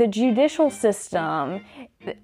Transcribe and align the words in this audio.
the 0.00 0.06
judicial 0.06 0.70
system 0.70 1.62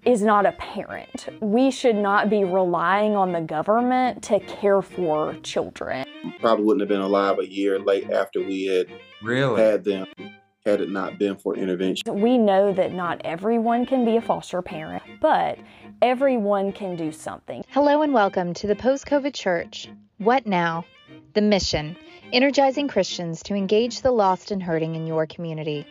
is 0.06 0.22
not 0.22 0.46
a 0.46 0.52
parent. 0.52 1.28
We 1.42 1.70
should 1.70 1.96
not 1.96 2.30
be 2.30 2.42
relying 2.42 3.14
on 3.14 3.32
the 3.32 3.42
government 3.42 4.22
to 4.24 4.40
care 4.40 4.80
for 4.80 5.34
children. 5.42 6.06
Probably 6.40 6.64
wouldn't 6.64 6.80
have 6.80 6.88
been 6.88 7.02
alive 7.02 7.38
a 7.38 7.46
year 7.46 7.78
late 7.78 8.10
after 8.10 8.40
we 8.40 8.64
had 8.64 8.86
really 9.22 9.60
had 9.60 9.84
them 9.84 10.06
had 10.64 10.80
it 10.80 10.88
not 10.88 11.18
been 11.18 11.36
for 11.36 11.54
intervention. 11.54 12.18
We 12.18 12.38
know 12.38 12.72
that 12.72 12.94
not 12.94 13.20
everyone 13.26 13.84
can 13.84 14.06
be 14.06 14.16
a 14.16 14.22
foster 14.22 14.62
parent, 14.62 15.02
but 15.20 15.58
everyone 16.00 16.72
can 16.72 16.96
do 16.96 17.12
something. 17.12 17.62
Hello 17.68 18.00
and 18.00 18.14
welcome 18.14 18.54
to 18.54 18.66
the 18.66 18.74
Post 18.74 19.04
COVID 19.04 19.34
Church. 19.34 19.90
What 20.16 20.46
now? 20.46 20.86
The 21.34 21.42
mission 21.42 21.94
energizing 22.32 22.88
Christians 22.88 23.42
to 23.44 23.54
engage 23.54 24.00
the 24.00 24.10
lost 24.10 24.50
and 24.50 24.62
hurting 24.62 24.94
in 24.94 25.06
your 25.06 25.26
community. 25.26 25.86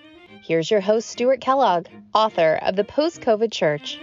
Here's 0.45 0.69
your 0.69 0.81
host, 0.81 1.09
Stuart 1.09 1.41
Kellogg, 1.41 1.87
author 2.13 2.59
of 2.61 2.75
The 2.75 2.83
Post 2.83 3.21
COVID 3.21 3.51
Church. 3.51 3.99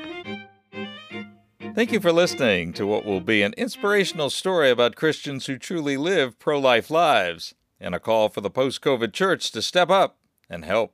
Thank 1.76 1.92
you 1.92 2.00
for 2.00 2.10
listening 2.10 2.72
to 2.72 2.84
what 2.84 3.04
will 3.04 3.20
be 3.20 3.42
an 3.42 3.54
inspirational 3.56 4.28
story 4.28 4.68
about 4.68 4.96
Christians 4.96 5.46
who 5.46 5.56
truly 5.56 5.96
live 5.96 6.40
pro 6.40 6.58
life 6.58 6.90
lives 6.90 7.54
and 7.78 7.94
a 7.94 8.00
call 8.00 8.28
for 8.28 8.40
the 8.40 8.50
post 8.50 8.80
COVID 8.80 9.12
church 9.12 9.52
to 9.52 9.62
step 9.62 9.88
up 9.88 10.18
and 10.50 10.64
help. 10.64 10.92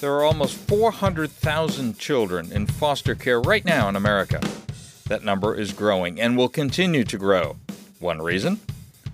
There 0.00 0.12
are 0.12 0.24
almost 0.24 0.58
400,000 0.58 1.98
children 1.98 2.52
in 2.52 2.66
foster 2.66 3.14
care 3.14 3.40
right 3.40 3.64
now 3.64 3.88
in 3.88 3.96
America. 3.96 4.42
That 5.08 5.24
number 5.24 5.54
is 5.54 5.72
growing 5.72 6.20
and 6.20 6.36
will 6.36 6.50
continue 6.50 7.04
to 7.04 7.16
grow. 7.16 7.56
One 7.98 8.20
reason? 8.20 8.60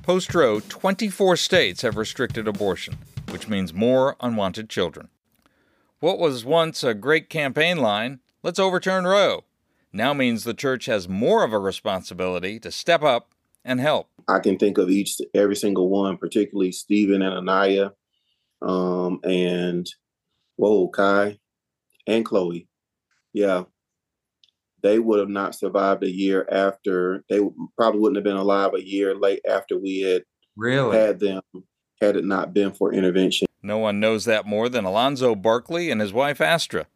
Post 0.08 0.34
Roe, 0.34 0.60
24 0.60 1.36
states 1.36 1.82
have 1.82 1.98
restricted 1.98 2.48
abortion, 2.48 2.96
which 3.28 3.46
means 3.46 3.74
more 3.74 4.16
unwanted 4.22 4.70
children. 4.70 5.10
What 6.00 6.18
was 6.18 6.46
once 6.46 6.82
a 6.82 6.94
great 6.94 7.28
campaign 7.28 7.76
line, 7.76 8.20
let's 8.42 8.58
overturn 8.58 9.04
Roe, 9.04 9.44
now 9.92 10.14
means 10.14 10.44
the 10.44 10.54
church 10.54 10.86
has 10.86 11.10
more 11.10 11.44
of 11.44 11.52
a 11.52 11.58
responsibility 11.58 12.58
to 12.58 12.72
step 12.72 13.02
up 13.02 13.34
and 13.66 13.80
help. 13.80 14.08
I 14.26 14.38
can 14.38 14.56
think 14.56 14.78
of 14.78 14.88
each, 14.88 15.20
every 15.34 15.56
single 15.56 15.90
one, 15.90 16.16
particularly 16.16 16.72
Stephen 16.72 17.20
and 17.20 17.34
Anaya, 17.34 17.92
um, 18.62 19.20
and 19.24 19.86
whoa, 20.56 20.88
Kai, 20.88 21.38
and 22.06 22.24
Chloe. 22.24 22.66
Yeah, 23.34 23.64
they 24.82 24.98
would 24.98 25.18
have 25.18 25.28
not 25.28 25.54
survived 25.54 26.02
a 26.04 26.10
year 26.10 26.46
after. 26.50 27.24
They 27.28 27.40
probably 27.76 28.00
wouldn't 28.00 28.16
have 28.16 28.24
been 28.24 28.36
alive 28.36 28.74
a 28.74 28.86
year 28.86 29.14
late 29.14 29.40
after 29.48 29.78
we 29.78 30.00
had 30.00 30.24
really 30.56 30.96
had 30.96 31.20
them, 31.20 31.42
had 32.00 32.16
it 32.16 32.24
not 32.24 32.54
been 32.54 32.72
for 32.72 32.92
intervention. 32.92 33.46
No 33.62 33.78
one 33.78 34.00
knows 34.00 34.24
that 34.24 34.46
more 34.46 34.68
than 34.68 34.84
Alonzo 34.84 35.34
Barkley 35.34 35.90
and 35.90 36.00
his 36.00 36.12
wife 36.12 36.40
Astra. 36.40 36.86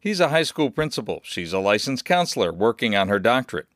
He's 0.00 0.20
a 0.20 0.28
high 0.28 0.42
school 0.44 0.70
principal. 0.70 1.20
She's 1.24 1.52
a 1.52 1.58
licensed 1.58 2.04
counselor 2.04 2.52
working 2.52 2.96
on 2.96 3.08
her 3.08 3.18
doctorate. 3.18 3.66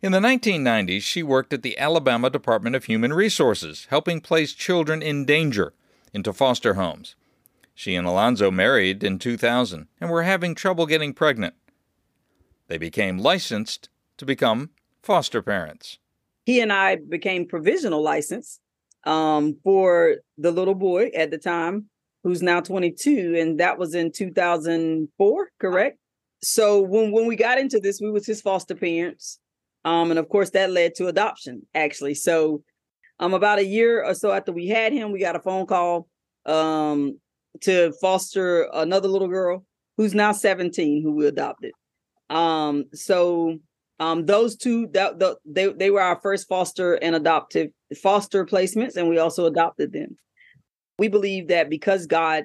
In 0.00 0.12
the 0.12 0.20
1990s, 0.20 1.02
she 1.02 1.22
worked 1.22 1.52
at 1.52 1.62
the 1.62 1.78
Alabama 1.78 2.30
Department 2.30 2.74
of 2.74 2.84
Human 2.84 3.12
Resources, 3.12 3.86
helping 3.90 4.22
place 4.22 4.54
children 4.54 5.02
in 5.02 5.26
danger 5.26 5.74
into 6.14 6.32
foster 6.32 6.74
homes. 6.74 7.14
She 7.74 7.94
and 7.94 8.06
Alonzo 8.06 8.50
married 8.50 9.04
in 9.04 9.18
2000 9.18 9.88
and 10.00 10.10
were 10.10 10.22
having 10.22 10.54
trouble 10.54 10.86
getting 10.86 11.12
pregnant. 11.12 11.54
They 12.68 12.78
became 12.78 13.18
licensed 13.18 13.88
to 14.18 14.24
become 14.24 14.70
foster 15.02 15.42
parents. 15.42 15.98
He 16.44 16.60
and 16.60 16.72
I 16.72 16.96
became 16.96 17.46
provisional 17.46 18.02
licensed 18.02 18.60
um, 19.04 19.56
for 19.62 20.16
the 20.38 20.50
little 20.50 20.74
boy 20.74 21.10
at 21.14 21.30
the 21.30 21.38
time, 21.38 21.86
who's 22.22 22.42
now 22.42 22.60
22, 22.60 23.36
and 23.38 23.60
that 23.60 23.78
was 23.78 23.94
in 23.94 24.12
2004, 24.12 25.50
correct? 25.60 25.98
So 26.42 26.80
when 26.80 27.12
when 27.12 27.26
we 27.26 27.36
got 27.36 27.58
into 27.58 27.80
this, 27.80 28.00
we 28.00 28.10
was 28.10 28.26
his 28.26 28.42
foster 28.42 28.74
parents, 28.74 29.38
um, 29.84 30.10
and 30.10 30.18
of 30.18 30.28
course 30.28 30.50
that 30.50 30.70
led 30.70 30.94
to 30.96 31.06
adoption. 31.06 31.66
Actually, 31.74 32.14
so 32.14 32.62
um, 33.18 33.32
about 33.32 33.58
a 33.58 33.64
year 33.64 34.04
or 34.04 34.14
so 34.14 34.32
after 34.32 34.52
we 34.52 34.68
had 34.68 34.92
him, 34.92 35.12
we 35.12 35.20
got 35.20 35.36
a 35.36 35.40
phone 35.40 35.66
call 35.66 36.08
um, 36.44 37.18
to 37.62 37.92
foster 38.00 38.68
another 38.72 39.08
little 39.08 39.28
girl 39.28 39.64
who's 39.96 40.14
now 40.14 40.32
17, 40.32 41.02
who 41.02 41.12
we 41.12 41.26
adopted. 41.26 41.72
Um, 42.30 42.86
so 42.92 43.58
um, 43.98 44.26
those 44.26 44.56
two 44.56 44.88
that 44.92 45.18
the, 45.18 45.36
they 45.44 45.72
they 45.72 45.90
were 45.90 46.00
our 46.00 46.20
first 46.20 46.48
foster 46.48 46.94
and 46.94 47.14
adoptive 47.14 47.70
foster 48.00 48.44
placements, 48.44 48.96
and 48.96 49.08
we 49.08 49.18
also 49.18 49.46
adopted 49.46 49.92
them. 49.92 50.16
We 50.98 51.08
believe 51.08 51.48
that 51.48 51.70
because 51.70 52.06
God, 52.06 52.44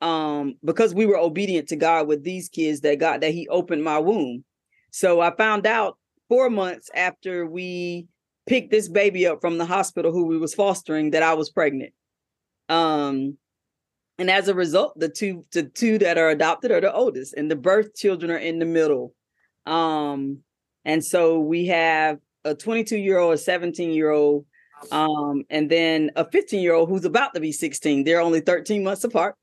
um, 0.00 0.54
because 0.64 0.94
we 0.94 1.06
were 1.06 1.16
obedient 1.16 1.68
to 1.68 1.76
God 1.76 2.06
with 2.06 2.24
these 2.24 2.48
kids, 2.48 2.80
that 2.80 2.98
God 2.98 3.20
that 3.22 3.32
He 3.32 3.48
opened 3.48 3.82
my 3.82 3.98
womb. 3.98 4.44
So 4.90 5.20
I 5.20 5.34
found 5.34 5.66
out 5.66 5.98
four 6.28 6.50
months 6.50 6.90
after 6.94 7.46
we 7.46 8.06
picked 8.46 8.70
this 8.70 8.88
baby 8.88 9.26
up 9.26 9.40
from 9.40 9.58
the 9.58 9.66
hospital 9.66 10.12
who 10.12 10.26
we 10.26 10.38
was 10.38 10.54
fostering 10.54 11.10
that 11.10 11.22
I 11.22 11.34
was 11.34 11.50
pregnant. 11.50 11.92
Um, 12.68 13.38
and 14.18 14.30
as 14.30 14.48
a 14.48 14.54
result, 14.54 14.98
the 14.98 15.08
two 15.08 15.44
the 15.52 15.64
two 15.64 15.98
that 15.98 16.18
are 16.18 16.28
adopted 16.28 16.70
are 16.70 16.80
the 16.80 16.92
oldest, 16.92 17.34
and 17.34 17.50
the 17.50 17.56
birth 17.56 17.96
children 17.96 18.30
are 18.30 18.36
in 18.36 18.60
the 18.60 18.66
middle. 18.66 19.14
Um, 19.66 20.38
and 20.84 21.04
so 21.04 21.40
we 21.40 21.66
have 21.66 22.18
a 22.44 22.54
22 22.54 22.96
year 22.96 23.18
old, 23.18 23.34
a 23.34 23.38
17 23.38 23.92
year 23.92 24.10
old, 24.10 24.46
um, 24.90 25.44
and 25.50 25.70
then 25.70 26.10
a 26.16 26.28
15 26.28 26.60
year 26.60 26.74
old 26.74 26.88
who's 26.88 27.04
about 27.04 27.34
to 27.34 27.40
be 27.40 27.52
16. 27.52 28.04
They're 28.04 28.20
only 28.20 28.40
13 28.40 28.82
months 28.82 29.04
apart. 29.04 29.36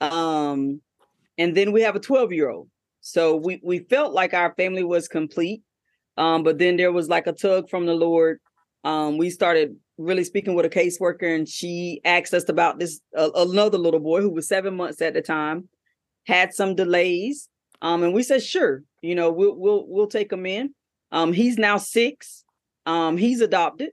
Um, 0.00 0.80
and 1.38 1.56
then 1.56 1.72
we 1.72 1.82
have 1.82 1.96
a 1.96 2.00
12 2.00 2.32
year 2.32 2.50
old. 2.50 2.68
So 3.00 3.36
we 3.36 3.60
we 3.62 3.80
felt 3.80 4.12
like 4.14 4.34
our 4.34 4.52
family 4.54 4.82
was 4.82 5.08
complete. 5.08 5.62
Um, 6.16 6.42
but 6.42 6.58
then 6.58 6.76
there 6.76 6.92
was 6.92 7.08
like 7.08 7.26
a 7.26 7.32
tug 7.32 7.68
from 7.68 7.86
the 7.86 7.94
Lord. 7.94 8.40
Um, 8.84 9.18
we 9.18 9.30
started 9.30 9.76
really 9.98 10.24
speaking 10.24 10.54
with 10.54 10.66
a 10.66 10.70
caseworker, 10.70 11.34
and 11.34 11.48
she 11.48 12.00
asked 12.04 12.34
us 12.34 12.48
about 12.48 12.78
this 12.78 13.00
uh, 13.16 13.30
another 13.34 13.78
little 13.78 14.00
boy 14.00 14.22
who 14.22 14.30
was 14.30 14.48
seven 14.48 14.76
months 14.76 15.00
at 15.02 15.14
the 15.14 15.22
time, 15.22 15.68
had 16.26 16.54
some 16.54 16.74
delays. 16.74 17.48
Um, 17.82 18.02
and 18.02 18.14
we 18.14 18.22
said, 18.22 18.42
sure, 18.42 18.82
you 19.02 19.14
know, 19.14 19.30
we'll 19.30 19.54
we'll 19.54 19.84
we'll 19.86 20.06
take 20.06 20.32
him 20.32 20.46
in. 20.46 20.74
Um, 21.12 21.32
he's 21.32 21.58
now 21.58 21.76
six. 21.76 22.44
Um, 22.86 23.16
he's 23.16 23.40
adopted. 23.40 23.90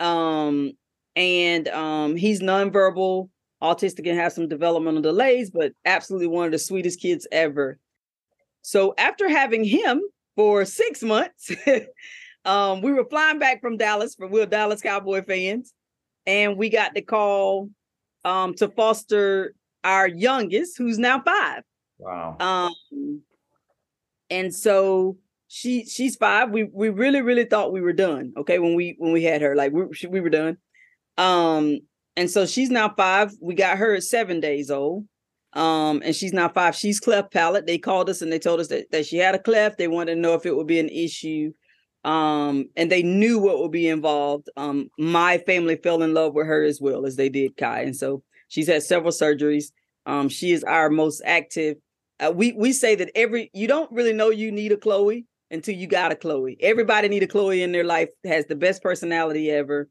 Um, 0.00 0.72
and 1.14 1.68
um, 1.68 2.16
he's 2.16 2.40
nonverbal, 2.40 3.28
autistic, 3.62 4.08
and 4.08 4.18
has 4.18 4.34
some 4.34 4.48
developmental 4.48 5.02
delays, 5.02 5.50
but 5.50 5.72
absolutely 5.84 6.28
one 6.28 6.46
of 6.46 6.52
the 6.52 6.58
sweetest 6.58 7.00
kids 7.00 7.26
ever. 7.30 7.78
So 8.62 8.94
after 8.96 9.28
having 9.28 9.64
him 9.64 10.02
for 10.36 10.64
six 10.64 11.02
months, 11.02 11.50
um, 12.44 12.80
we 12.80 12.92
were 12.92 13.04
flying 13.04 13.38
back 13.38 13.60
from 13.60 13.76
Dallas 13.76 14.14
for 14.14 14.28
we're 14.28 14.46
Dallas 14.46 14.80
Cowboy 14.80 15.24
fans, 15.24 15.72
and 16.26 16.56
we 16.56 16.70
got 16.70 16.94
the 16.94 17.02
call 17.02 17.68
um, 18.24 18.54
to 18.54 18.68
foster 18.68 19.54
our 19.84 20.08
youngest, 20.08 20.78
who's 20.78 20.98
now 20.98 21.20
five. 21.22 21.62
Wow. 22.02 22.36
Um, 22.40 23.22
and 24.30 24.54
so 24.54 25.18
she 25.48 25.84
she's 25.84 26.16
five. 26.16 26.50
We 26.50 26.64
we 26.64 26.88
really 26.88 27.20
really 27.20 27.44
thought 27.44 27.72
we 27.72 27.80
were 27.80 27.92
done. 27.92 28.32
Okay, 28.36 28.58
when 28.58 28.74
we 28.74 28.96
when 28.98 29.12
we 29.12 29.22
had 29.22 29.42
her, 29.42 29.54
like 29.54 29.72
we 29.72 29.84
we 30.08 30.20
were 30.20 30.30
done. 30.30 30.56
Um, 31.18 31.80
and 32.16 32.30
so 32.30 32.46
she's 32.46 32.70
now 32.70 32.92
five. 32.96 33.32
We 33.40 33.54
got 33.54 33.78
her 33.78 33.94
at 33.94 34.02
seven 34.02 34.40
days 34.40 34.70
old. 34.70 35.06
Um, 35.54 36.00
and 36.02 36.16
she's 36.16 36.32
now 36.32 36.48
five. 36.48 36.74
She's 36.74 36.98
cleft 37.00 37.32
palate. 37.32 37.66
They 37.66 37.78
called 37.78 38.08
us 38.08 38.22
and 38.22 38.32
they 38.32 38.38
told 38.38 38.60
us 38.60 38.68
that, 38.68 38.90
that 38.90 39.06
she 39.06 39.18
had 39.18 39.34
a 39.34 39.38
cleft. 39.38 39.76
They 39.76 39.88
wanted 39.88 40.14
to 40.14 40.20
know 40.20 40.34
if 40.34 40.46
it 40.46 40.56
would 40.56 40.66
be 40.66 40.78
an 40.78 40.88
issue. 40.88 41.52
Um, 42.04 42.70
and 42.74 42.90
they 42.90 43.02
knew 43.02 43.38
what 43.38 43.58
would 43.58 43.70
be 43.70 43.88
involved. 43.88 44.48
Um, 44.56 44.88
my 44.98 45.38
family 45.38 45.76
fell 45.76 46.02
in 46.02 46.14
love 46.14 46.34
with 46.34 46.46
her 46.46 46.62
as 46.62 46.80
well 46.80 47.06
as 47.06 47.16
they 47.16 47.28
did 47.28 47.56
Kai. 47.56 47.82
And 47.82 47.96
so 47.96 48.22
she's 48.48 48.66
had 48.66 48.82
several 48.82 49.12
surgeries. 49.12 49.72
Um, 50.06 50.28
she 50.28 50.52
is 50.52 50.64
our 50.64 50.90
most 50.90 51.22
active 51.24 51.76
uh, 52.22 52.30
we 52.30 52.52
we 52.52 52.72
say 52.72 52.94
that 52.94 53.10
every 53.14 53.50
you 53.52 53.66
don't 53.66 53.90
really 53.92 54.12
know 54.12 54.30
you 54.30 54.52
need 54.52 54.72
a 54.72 54.76
Chloe 54.76 55.26
until 55.50 55.74
you 55.74 55.86
got 55.86 56.12
a 56.12 56.16
Chloe. 56.16 56.56
Everybody 56.60 57.08
need 57.08 57.22
a 57.22 57.26
Chloe 57.26 57.62
in 57.62 57.72
their 57.72 57.84
life 57.84 58.08
has 58.24 58.46
the 58.46 58.54
best 58.54 58.82
personality 58.82 59.50
ever. 59.50 59.88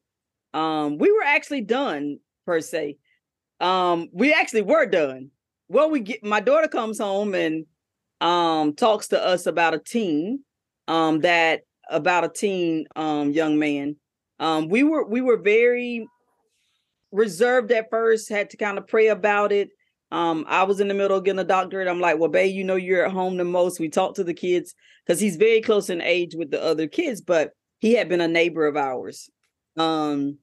Um, 0.54 0.98
we 0.98 1.12
were 1.12 1.24
actually 1.24 1.62
done 1.62 2.20
per 2.46 2.62
se. 2.62 2.98
Um, 3.60 4.10
we 4.12 4.34
actually 4.34 4.64
were 4.64 4.86
done. 4.86 5.30
Well, 5.68 5.90
we 5.90 6.00
get 6.00 6.24
my 6.24 6.40
daughter 6.40 6.68
comes 6.68 7.00
home 7.00 7.36
and 7.36 7.66
um 8.22 8.76
talks 8.76 9.08
to 9.10 9.24
us 9.24 9.48
about 9.48 9.74
a 9.74 9.80
teen 9.80 10.44
um 10.88 11.22
that 11.22 11.62
about 11.90 12.24
a 12.24 12.30
teen 12.30 12.86
um 12.96 13.32
young 13.32 13.60
man. 13.60 13.96
Um, 14.40 14.70
we 14.70 14.84
were 14.84 15.06
we 15.06 15.22
were 15.22 15.38
very 15.38 16.08
reserved 17.12 17.72
at 17.72 17.90
first, 17.90 18.30
had 18.30 18.50
to 18.52 18.58
kind 18.58 18.78
of 18.78 18.88
pray 18.88 19.08
about 19.08 19.52
it. 19.52 19.70
Um, 20.12 20.46
I 20.48 20.64
was 20.64 20.80
in 20.80 20.88
the 20.88 20.94
middle 20.94 21.18
of 21.18 21.24
getting 21.24 21.40
a 21.40 21.46
doctorate. 21.46 21.88
I'm 21.88 22.02
like, 22.02 22.20
well, 22.20 22.30
babe, 22.30 22.54
you 22.54 22.64
know 22.64 22.76
you're 22.76 23.06
at 23.06 23.12
home 23.12 23.38
the 23.38 23.46
most. 23.46 23.80
We 23.80 23.90
talk 23.90 24.16
to 24.16 24.24
the 24.24 24.34
kids 24.34 24.76
because 25.06 25.20
he's 25.20 25.38
very 25.38 25.62
close 25.62 25.90
in 25.90 26.02
age 26.02 26.36
with 26.36 26.52
the 26.52 26.62
other 26.62 26.88
kids, 26.88 27.22
but 27.22 27.52
he 27.80 27.94
had 27.94 28.10
been 28.10 28.22
a 28.22 28.28
neighbor 28.28 28.68
of 28.68 28.76
ours. 28.76 29.30
Um, 29.78 30.38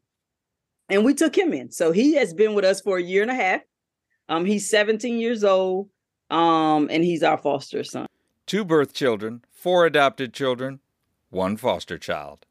and 0.88 1.05
we 1.05 1.15
took 1.15 1.37
him 1.37 1.53
in. 1.53 1.70
So 1.70 1.93
he 1.93 2.15
has 2.15 2.32
been 2.32 2.55
with 2.55 2.65
us 2.65 2.81
for 2.81 2.97
a 2.97 3.03
year 3.03 3.23
and 3.23 3.31
a 3.31 3.35
half. 3.35 3.61
Um, 4.29 4.44
he's 4.44 4.69
17 4.70 5.19
years 5.19 5.44
old, 5.44 5.88
um, 6.31 6.88
and 6.91 7.05
he's 7.05 7.23
our 7.23 7.38
foster 7.38 7.85
son. 7.85 8.06
Two 8.47 8.65
birth 8.65 8.94
children, 8.94 9.44
four 9.53 9.85
adopted 9.85 10.32
children, 10.32 10.81
one 11.31 11.56
foster 11.56 11.99
child. 11.99 12.47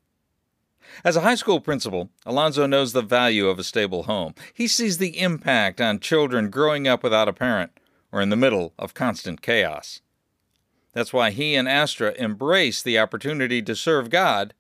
As 1.04 1.16
a 1.16 1.22
high 1.22 1.36
school 1.36 1.60
principal, 1.60 2.10
Alonzo 2.25 2.66
knows 2.66 2.94
the 2.94 3.01
value 3.01 3.48
of 3.48 3.60
a 3.60 3.63
stable 3.63 4.04
home. 4.04 4.34
He 4.54 4.68
sees 4.68 4.98
the 4.98 5.19
impact 5.19 5.80
on 5.80 6.00
children 6.00 6.50
growing 6.50 6.88
up 6.88 7.04
without 7.04 7.28
a 7.28 7.34
parent 7.34 7.72
or 8.12 8.22
in 8.22 8.30
the 8.30 8.36
middle 8.36 8.74
of 8.80 8.94
constant 8.94 9.42
chaos. 9.42 10.01
That's 10.94 11.13
why 11.13 11.31
he 11.31 11.56
and 11.56 11.68
Astra 11.68 12.13
embrace 12.18 12.81
the 12.81 12.98
opportunity 12.98 13.62
to 13.62 13.75
serve 13.75 14.10
God, 14.10 14.54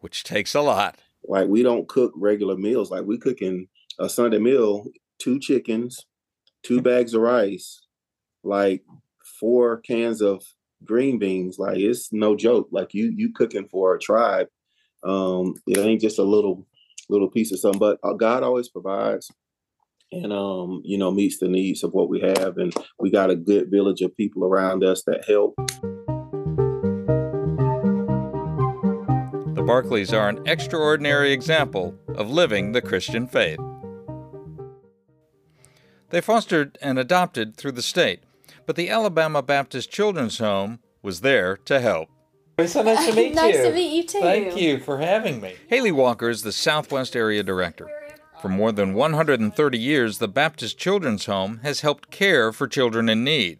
which 0.00 0.24
takes 0.24 0.54
a 0.54 0.62
lot. 0.62 0.98
Like 1.28 1.48
we 1.48 1.62
don't 1.62 1.88
cook 1.88 2.12
regular 2.16 2.56
meals. 2.56 2.90
Like 2.90 3.04
we 3.04 3.18
cooking 3.18 3.68
a 3.98 4.08
Sunday 4.08 4.38
meal, 4.38 4.86
two 5.18 5.38
chickens, 5.38 6.06
two 6.62 6.80
bags 6.80 7.14
of 7.14 7.22
rice, 7.22 7.82
like 8.42 8.84
four 9.38 9.78
cans 9.78 10.22
of 10.22 10.42
green 10.84 11.18
beans. 11.18 11.58
Like 11.58 11.78
it's 11.78 12.12
no 12.12 12.36
joke. 12.36 12.68
Like 12.70 12.94
you 12.94 13.12
you 13.14 13.32
cooking 13.34 13.68
for 13.68 13.94
a 13.94 13.98
tribe. 13.98 14.48
Um, 15.06 15.54
it 15.66 15.78
ain't 15.78 16.00
just 16.00 16.18
a 16.18 16.24
little 16.24 16.66
little 17.08 17.30
piece 17.30 17.52
of 17.52 17.60
something. 17.60 17.78
But 17.78 17.98
uh, 18.02 18.14
God 18.14 18.42
always 18.42 18.68
provides, 18.68 19.30
and 20.12 20.32
um, 20.32 20.82
you 20.84 20.98
know 20.98 21.10
meets 21.10 21.38
the 21.38 21.48
needs 21.48 21.84
of 21.84 21.92
what 21.92 22.08
we 22.08 22.20
have, 22.20 22.58
and 22.58 22.74
we 22.98 23.10
got 23.10 23.30
a 23.30 23.36
good 23.36 23.70
village 23.70 24.02
of 24.02 24.16
people 24.16 24.44
around 24.44 24.84
us 24.84 25.02
that 25.04 25.24
help. 25.26 25.54
The 29.54 29.62
barclays 29.62 30.12
are 30.12 30.28
an 30.28 30.46
extraordinary 30.46 31.32
example 31.32 31.94
of 32.08 32.30
living 32.30 32.72
the 32.72 32.82
Christian 32.82 33.26
faith. 33.26 33.60
They 36.10 36.20
fostered 36.20 36.78
and 36.80 36.98
adopted 36.98 37.56
through 37.56 37.72
the 37.72 37.82
state, 37.82 38.20
but 38.64 38.76
the 38.76 38.88
Alabama 38.88 39.42
Baptist 39.42 39.90
Children's 39.90 40.38
Home 40.38 40.78
was 41.02 41.20
there 41.20 41.56
to 41.58 41.80
help. 41.80 42.08
It's 42.58 42.72
so 42.72 42.82
nice 42.82 43.06
to 43.06 43.14
meet 43.14 43.34
nice 43.34 43.56
you. 43.56 43.62
to 43.64 43.72
meet 43.72 43.96
you 43.96 44.02
too. 44.04 44.20
Thank 44.20 44.56
you 44.56 44.78
for 44.78 44.98
having 44.98 45.42
me. 45.42 45.56
Haley 45.68 45.92
Walker 45.92 46.30
is 46.30 46.40
the 46.42 46.52
Southwest 46.52 47.14
Area 47.14 47.42
Director. 47.42 47.86
For 48.40 48.48
more 48.48 48.72
than 48.72 48.94
130 48.94 49.78
years, 49.78 50.18
the 50.18 50.28
Baptist 50.28 50.78
Children's 50.78 51.26
Home 51.26 51.60
has 51.62 51.80
helped 51.80 52.10
care 52.10 52.52
for 52.52 52.66
children 52.66 53.08
in 53.10 53.24
need. 53.24 53.58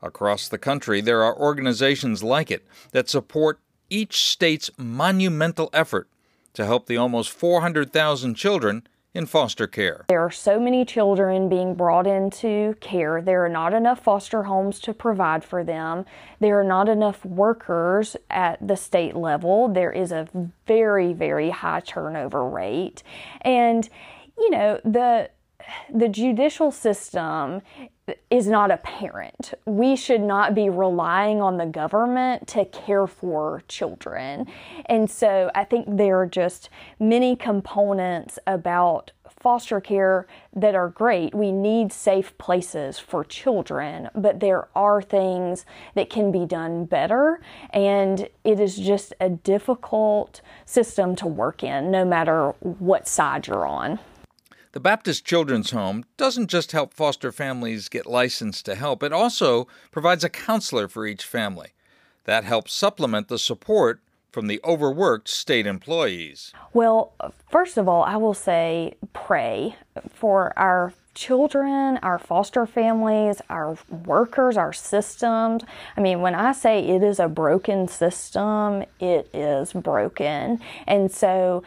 Across 0.00 0.48
the 0.48 0.58
country, 0.58 1.02
there 1.02 1.22
are 1.22 1.36
organizations 1.36 2.22
like 2.22 2.50
it 2.50 2.66
that 2.92 3.10
support 3.10 3.60
each 3.90 4.24
state's 4.24 4.70
monumental 4.78 5.68
effort 5.74 6.08
to 6.54 6.64
help 6.64 6.86
the 6.86 6.96
almost 6.96 7.30
400,000 7.30 8.34
children 8.34 8.86
in 9.14 9.26
foster 9.26 9.66
care. 9.66 10.04
There 10.08 10.20
are 10.20 10.30
so 10.30 10.58
many 10.58 10.84
children 10.84 11.48
being 11.48 11.74
brought 11.74 12.06
into 12.06 12.74
care. 12.80 13.20
There 13.20 13.44
are 13.44 13.48
not 13.48 13.74
enough 13.74 14.00
foster 14.00 14.44
homes 14.44 14.80
to 14.80 14.94
provide 14.94 15.44
for 15.44 15.62
them. 15.62 16.06
There 16.40 16.58
are 16.58 16.64
not 16.64 16.88
enough 16.88 17.24
workers 17.24 18.16
at 18.30 18.66
the 18.66 18.76
state 18.76 19.14
level. 19.14 19.68
There 19.68 19.92
is 19.92 20.12
a 20.12 20.28
very, 20.66 21.12
very 21.12 21.50
high 21.50 21.80
turnover 21.80 22.48
rate. 22.48 23.02
And, 23.42 23.88
you 24.38 24.50
know, 24.50 24.80
the 24.84 25.30
the 25.92 26.08
judicial 26.08 26.70
system 26.70 27.62
is 28.30 28.48
not 28.48 28.70
a 28.70 28.78
parent. 28.78 29.54
We 29.64 29.94
should 29.94 30.20
not 30.20 30.54
be 30.54 30.68
relying 30.68 31.40
on 31.40 31.56
the 31.56 31.66
government 31.66 32.48
to 32.48 32.64
care 32.64 33.06
for 33.06 33.62
children. 33.68 34.46
And 34.86 35.08
so 35.08 35.50
I 35.54 35.64
think 35.64 35.86
there 35.88 36.20
are 36.20 36.26
just 36.26 36.68
many 36.98 37.36
components 37.36 38.38
about 38.46 39.12
foster 39.42 39.80
care 39.80 40.26
that 40.54 40.74
are 40.74 40.88
great. 40.88 41.34
We 41.34 41.50
need 41.50 41.92
safe 41.92 42.36
places 42.38 42.98
for 42.98 43.24
children, 43.24 44.08
but 44.14 44.40
there 44.40 44.68
are 44.76 45.02
things 45.02 45.66
that 45.94 46.10
can 46.10 46.30
be 46.30 46.46
done 46.46 46.84
better. 46.84 47.40
And 47.70 48.28
it 48.44 48.60
is 48.60 48.76
just 48.76 49.12
a 49.20 49.28
difficult 49.30 50.40
system 50.64 51.16
to 51.16 51.26
work 51.26 51.64
in, 51.64 51.90
no 51.90 52.04
matter 52.04 52.50
what 52.60 53.08
side 53.08 53.46
you're 53.48 53.66
on. 53.66 53.98
The 54.72 54.80
Baptist 54.80 55.26
Children's 55.26 55.72
Home 55.72 56.04
doesn't 56.16 56.48
just 56.48 56.72
help 56.72 56.94
foster 56.94 57.30
families 57.30 57.90
get 57.90 58.06
licensed 58.06 58.64
to 58.64 58.74
help, 58.74 59.02
it 59.02 59.12
also 59.12 59.68
provides 59.90 60.24
a 60.24 60.30
counselor 60.30 60.88
for 60.88 61.06
each 61.06 61.26
family. 61.26 61.72
That 62.24 62.44
helps 62.44 62.72
supplement 62.72 63.28
the 63.28 63.38
support 63.38 64.00
from 64.30 64.46
the 64.46 64.60
overworked 64.64 65.28
state 65.28 65.66
employees. 65.66 66.54
Well, 66.72 67.12
first 67.50 67.76
of 67.76 67.86
all, 67.86 68.02
I 68.02 68.16
will 68.16 68.32
say 68.32 68.94
pray 69.12 69.76
for 70.08 70.58
our 70.58 70.94
children, 71.14 71.98
our 72.02 72.18
foster 72.18 72.64
families, 72.64 73.42
our 73.50 73.76
workers, 74.06 74.56
our 74.56 74.72
systems. 74.72 75.64
I 75.98 76.00
mean, 76.00 76.22
when 76.22 76.34
I 76.34 76.52
say 76.52 76.80
it 76.80 77.02
is 77.02 77.20
a 77.20 77.28
broken 77.28 77.88
system, 77.88 78.84
it 78.98 79.28
is 79.34 79.74
broken. 79.74 80.62
And 80.86 81.12
so 81.12 81.62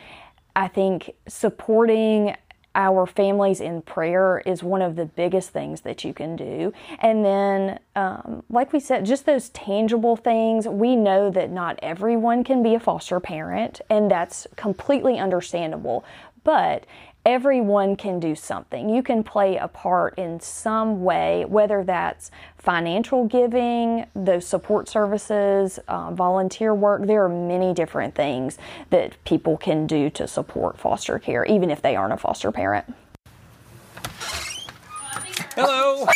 I 0.55 0.69
think 0.69 1.11
supporting 1.27 2.35
our 2.75 3.07
families 3.07 3.61
in 3.61 3.81
prayer 3.81 4.43
is 4.45 4.61
one 4.61 4.81
of 4.81 4.95
the 4.95 5.05
biggest 5.05 5.49
things 5.49 5.81
that 5.81 6.03
you 6.03 6.13
can 6.13 6.35
do. 6.35 6.73
And 6.99 7.25
then, 7.25 7.79
um, 7.95 8.43
like 8.49 8.73
we 8.73 8.79
said, 8.79 9.05
just 9.05 9.25
those 9.25 9.49
tangible 9.49 10.15
things. 10.15 10.67
We 10.67 10.95
know 10.95 11.31
that 11.31 11.49
not 11.49 11.79
everyone 11.81 12.43
can 12.43 12.61
be 12.61 12.75
a 12.75 12.79
foster 12.79 13.19
parent, 13.19 13.81
and 13.89 14.11
that's 14.11 14.45
completely 14.55 15.17
understandable. 15.17 16.05
But 16.43 16.85
everyone 17.25 17.95
can 17.95 18.19
do 18.19 18.35
something. 18.35 18.87
You 18.87 19.01
can 19.01 19.23
play 19.23 19.57
a 19.57 19.67
part 19.67 20.17
in 20.17 20.39
some 20.39 21.03
way, 21.03 21.43
whether 21.45 21.83
that's 21.83 22.29
financial 22.57 23.25
giving, 23.25 24.05
those 24.15 24.45
support 24.45 24.87
services, 24.87 25.79
uh, 25.87 26.11
volunteer 26.11 26.73
work. 26.73 27.07
There 27.07 27.25
are 27.25 27.29
many 27.29 27.73
different 27.73 28.13
things 28.13 28.59
that 28.91 29.21
people 29.25 29.57
can 29.57 29.87
do 29.87 30.09
to 30.11 30.27
support 30.27 30.77
foster 30.77 31.17
care, 31.17 31.43
even 31.45 31.71
if 31.71 31.81
they 31.81 31.95
aren't 31.95 32.13
a 32.13 32.17
foster 32.17 32.51
parent. 32.51 32.93
Hello! 35.55 36.07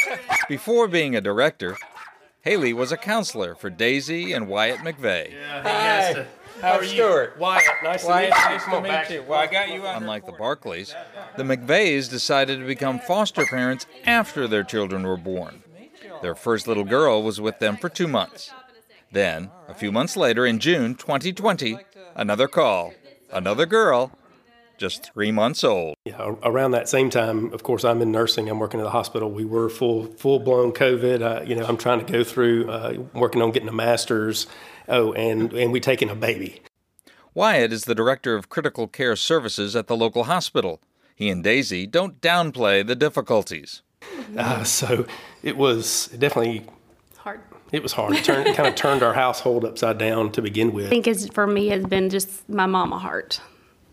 Before 0.47 0.87
being 0.87 1.15
a 1.15 1.21
director, 1.21 1.75
Haley 2.41 2.73
was 2.73 2.91
a 2.91 2.97
counselor 2.97 3.55
for 3.55 3.69
Daisy 3.69 4.33
and 4.33 4.47
Wyatt 4.47 4.79
McVeigh. 4.79 5.33
Hi. 5.63 6.25
How 6.61 6.73
are 6.77 6.83
you? 6.83 6.89
Stuart. 6.89 7.37
Wyatt, 7.39 7.63
nice 7.83 8.03
Wyatt, 8.03 8.31
to 8.33 8.35
meet 8.35 8.43
you. 8.43 8.49
nice 8.49 8.63
Come 8.63 8.71
to 8.71 8.77
on 8.77 8.83
meet 8.83 8.89
back. 8.89 9.09
you. 9.09 9.23
Well, 9.23 9.39
I 9.39 9.47
got 9.47 9.69
you 9.69 9.85
Unlike 9.85 10.25
the 10.25 10.31
Barclays, 10.33 10.93
the 11.37 11.43
McVeighs 11.43 12.09
decided 12.09 12.59
to 12.59 12.65
become 12.65 12.99
foster 12.99 13.45
parents 13.45 13.85
after 14.05 14.47
their 14.47 14.63
children 14.63 15.03
were 15.03 15.17
born. 15.17 15.63
Their 16.21 16.35
first 16.35 16.67
little 16.67 16.83
girl 16.83 17.23
was 17.23 17.39
with 17.39 17.59
them 17.59 17.77
for 17.77 17.87
two 17.89 18.07
months. 18.07 18.51
Then, 19.11 19.51
a 19.67 19.73
few 19.73 19.91
months 19.91 20.15
later, 20.17 20.45
in 20.45 20.59
June 20.59 20.95
2020, 20.95 21.77
another 22.15 22.47
call. 22.47 22.93
Another 23.31 23.65
girl, 23.65 24.11
just 24.77 25.11
three 25.13 25.31
months 25.31 25.63
old. 25.63 25.95
Yeah, 26.05 26.35
around 26.43 26.71
that 26.71 26.89
same 26.89 27.09
time, 27.09 27.51
of 27.53 27.63
course, 27.63 27.83
I'm 27.83 28.01
in 28.01 28.11
nursing. 28.11 28.49
I'm 28.49 28.59
working 28.59 28.79
at 28.79 28.83
the 28.83 28.89
hospital. 28.91 29.31
We 29.31 29.45
were 29.45 29.69
full 29.69 30.05
full 30.05 30.39
blown 30.39 30.71
COVID. 30.73 31.21
Uh, 31.21 31.43
you 31.43 31.55
know, 31.55 31.65
I'm 31.65 31.77
trying 31.77 32.05
to 32.05 32.11
go 32.11 32.23
through 32.23 32.69
uh, 32.69 32.93
working 33.13 33.41
on 33.41 33.51
getting 33.51 33.69
a 33.69 33.73
master's. 33.73 34.47
Oh, 34.89 35.13
and 35.13 35.53
and 35.53 35.71
we 35.71 35.79
taking 35.79 36.09
a 36.09 36.15
baby. 36.15 36.61
Wyatt 37.33 37.71
is 37.71 37.85
the 37.85 37.95
director 37.95 38.35
of 38.35 38.49
critical 38.49 38.87
care 38.87 39.15
services 39.15 39.75
at 39.75 39.87
the 39.87 39.95
local 39.95 40.23
hospital. 40.25 40.81
He 41.15 41.29
and 41.29 41.43
Daisy 41.43 41.85
don't 41.85 42.19
downplay 42.21 42.85
the 42.85 42.95
difficulties. 42.95 43.81
Uh, 44.37 44.63
so 44.63 45.05
it 45.43 45.57
was 45.57 46.07
definitely 46.17 46.65
Hard. 47.17 47.41
it 47.71 47.83
was 47.83 47.93
hard. 47.93 48.15
It 48.15 48.23
turned, 48.23 48.55
kind 48.55 48.67
of 48.67 48.75
turned 48.75 49.03
our 49.03 49.13
household 49.13 49.65
upside 49.65 49.97
down 49.97 50.31
to 50.31 50.41
begin 50.41 50.71
with. 50.71 50.87
I 50.87 50.89
think 50.89 51.07
is 51.07 51.27
for 51.29 51.45
me 51.45 51.67
has 51.67 51.85
been 51.85 52.09
just 52.09 52.47
my 52.49 52.65
mama 52.65 52.97
heart. 52.97 53.41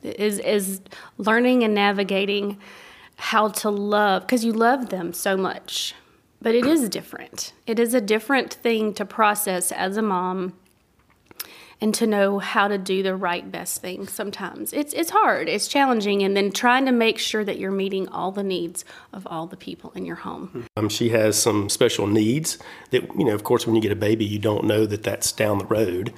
Is 0.02 0.38
is 0.38 0.80
learning 1.18 1.62
and 1.64 1.74
navigating 1.74 2.58
how 3.16 3.48
to 3.48 3.70
love 3.70 4.22
because 4.22 4.44
you 4.44 4.52
love 4.52 4.90
them 4.90 5.12
so 5.12 5.36
much. 5.36 5.94
But 6.40 6.54
it 6.54 6.66
is 6.66 6.88
different. 6.88 7.52
It 7.66 7.78
is 7.78 7.94
a 7.94 8.00
different 8.00 8.54
thing 8.54 8.94
to 8.94 9.04
process 9.04 9.72
as 9.72 9.96
a 9.96 10.02
mom 10.02 10.52
and 11.80 11.94
to 11.94 12.06
know 12.06 12.38
how 12.38 12.68
to 12.68 12.78
do 12.78 13.02
the 13.02 13.14
right 13.14 13.50
best 13.50 13.82
thing 13.82 14.06
sometimes. 14.06 14.72
It's 14.72 14.92
it's 14.94 15.10
hard, 15.10 15.48
it's 15.48 15.68
challenging 15.68 16.22
and 16.22 16.36
then 16.36 16.50
trying 16.50 16.86
to 16.86 16.92
make 16.92 17.18
sure 17.18 17.44
that 17.44 17.58
you're 17.58 17.70
meeting 17.70 18.08
all 18.08 18.32
the 18.32 18.42
needs 18.42 18.84
of 19.12 19.26
all 19.26 19.46
the 19.46 19.56
people 19.56 19.92
in 19.94 20.04
your 20.04 20.16
home. 20.16 20.66
Um, 20.76 20.88
she 20.88 21.10
has 21.10 21.40
some 21.40 21.68
special 21.68 22.06
needs 22.06 22.58
that 22.90 23.02
you 23.16 23.24
know. 23.24 23.34
Of 23.34 23.44
course, 23.44 23.66
when 23.66 23.76
you 23.76 23.82
get 23.82 23.92
a 23.92 23.96
baby, 23.96 24.24
you 24.24 24.38
don't 24.38 24.64
know 24.64 24.86
that 24.86 25.02
that's 25.02 25.32
down 25.32 25.58
the 25.58 25.66
road. 25.66 26.12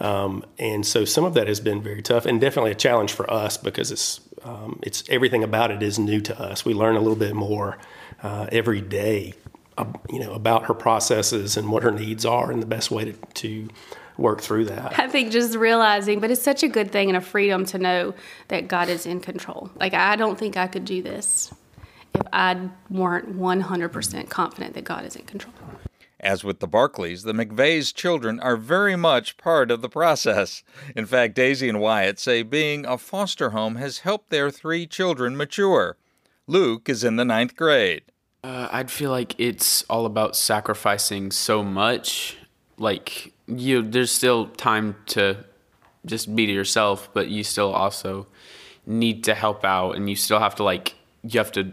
Um, 0.00 0.44
and 0.58 0.84
so 0.84 1.04
some 1.04 1.24
of 1.24 1.34
that 1.34 1.46
has 1.46 1.60
been 1.60 1.80
very 1.82 2.02
tough 2.02 2.26
and 2.26 2.40
definitely 2.40 2.72
a 2.72 2.76
challenge 2.76 3.12
for 3.12 3.30
us 3.30 3.56
because 3.56 3.92
it's 3.92 4.20
um, 4.42 4.80
it's 4.82 5.04
everything 5.08 5.42
about 5.42 5.70
it 5.70 5.82
is 5.82 5.98
new 5.98 6.20
to 6.22 6.38
us. 6.40 6.64
We 6.64 6.74
learn 6.74 6.96
a 6.96 7.00
little 7.00 7.16
bit 7.16 7.34
more 7.34 7.78
uh, 8.22 8.46
every 8.52 8.80
day, 8.80 9.34
uh, 9.78 9.86
you 10.10 10.18
know, 10.18 10.32
about 10.32 10.66
her 10.66 10.74
processes 10.74 11.56
and 11.56 11.70
what 11.70 11.82
her 11.82 11.92
needs 11.92 12.26
are 12.26 12.50
and 12.50 12.60
the 12.60 12.66
best 12.66 12.90
way 12.90 13.04
to, 13.06 13.12
to 13.12 13.68
work 14.16 14.40
through 14.40 14.66
that. 14.66 14.98
I 14.98 15.08
think 15.08 15.32
just 15.32 15.56
realizing, 15.56 16.20
but 16.20 16.30
it's 16.30 16.42
such 16.42 16.62
a 16.62 16.68
good 16.68 16.90
thing 16.92 17.08
and 17.08 17.16
a 17.16 17.20
freedom 17.20 17.64
to 17.66 17.78
know 17.78 18.14
that 18.48 18.68
God 18.68 18.88
is 18.88 19.06
in 19.06 19.20
control. 19.20 19.70
Like 19.76 19.94
I 19.94 20.16
don't 20.16 20.38
think 20.38 20.56
I 20.56 20.66
could 20.66 20.84
do 20.84 21.02
this. 21.02 21.52
if 22.14 22.22
I 22.32 22.68
weren't 22.90 23.36
100% 23.36 24.28
confident 24.30 24.74
that 24.74 24.84
God 24.84 25.04
is 25.04 25.16
in 25.16 25.24
control. 25.24 25.54
As 26.20 26.42
with 26.42 26.60
the 26.60 26.66
Barclays, 26.66 27.24
the 27.24 27.34
McVeigh's 27.34 27.92
children 27.92 28.40
are 28.40 28.56
very 28.56 28.96
much 28.96 29.36
part 29.36 29.70
of 29.70 29.82
the 29.82 29.90
process. 29.90 30.62
In 30.96 31.04
fact, 31.04 31.34
Daisy 31.34 31.68
and 31.68 31.80
Wyatt 31.80 32.18
say 32.18 32.42
being 32.42 32.86
a 32.86 32.96
foster 32.96 33.50
home 33.50 33.76
has 33.76 33.98
helped 33.98 34.30
their 34.30 34.50
three 34.50 34.86
children 34.86 35.36
mature. 35.36 35.98
Luke 36.46 36.88
is 36.88 37.04
in 37.04 37.16
the 37.16 37.26
ninth 37.26 37.56
grade. 37.56 38.04
Uh, 38.42 38.68
I'd 38.70 38.90
feel 38.90 39.10
like 39.10 39.34
it's 39.38 39.82
all 39.84 40.06
about 40.06 40.34
sacrificing 40.34 41.30
so 41.30 41.62
much. 41.62 42.38
Like 42.78 43.33
you, 43.46 43.82
there's 43.82 44.10
still 44.10 44.46
time 44.46 44.96
to 45.06 45.44
just 46.06 46.34
be 46.34 46.46
to 46.46 46.52
yourself, 46.52 47.08
but 47.12 47.28
you 47.28 47.44
still 47.44 47.72
also 47.72 48.26
need 48.86 49.24
to 49.24 49.34
help 49.34 49.64
out, 49.64 49.92
and 49.92 50.08
you 50.08 50.16
still 50.16 50.38
have 50.38 50.54
to 50.56 50.62
like 50.62 50.94
you 51.22 51.38
have 51.38 51.52
to 51.52 51.72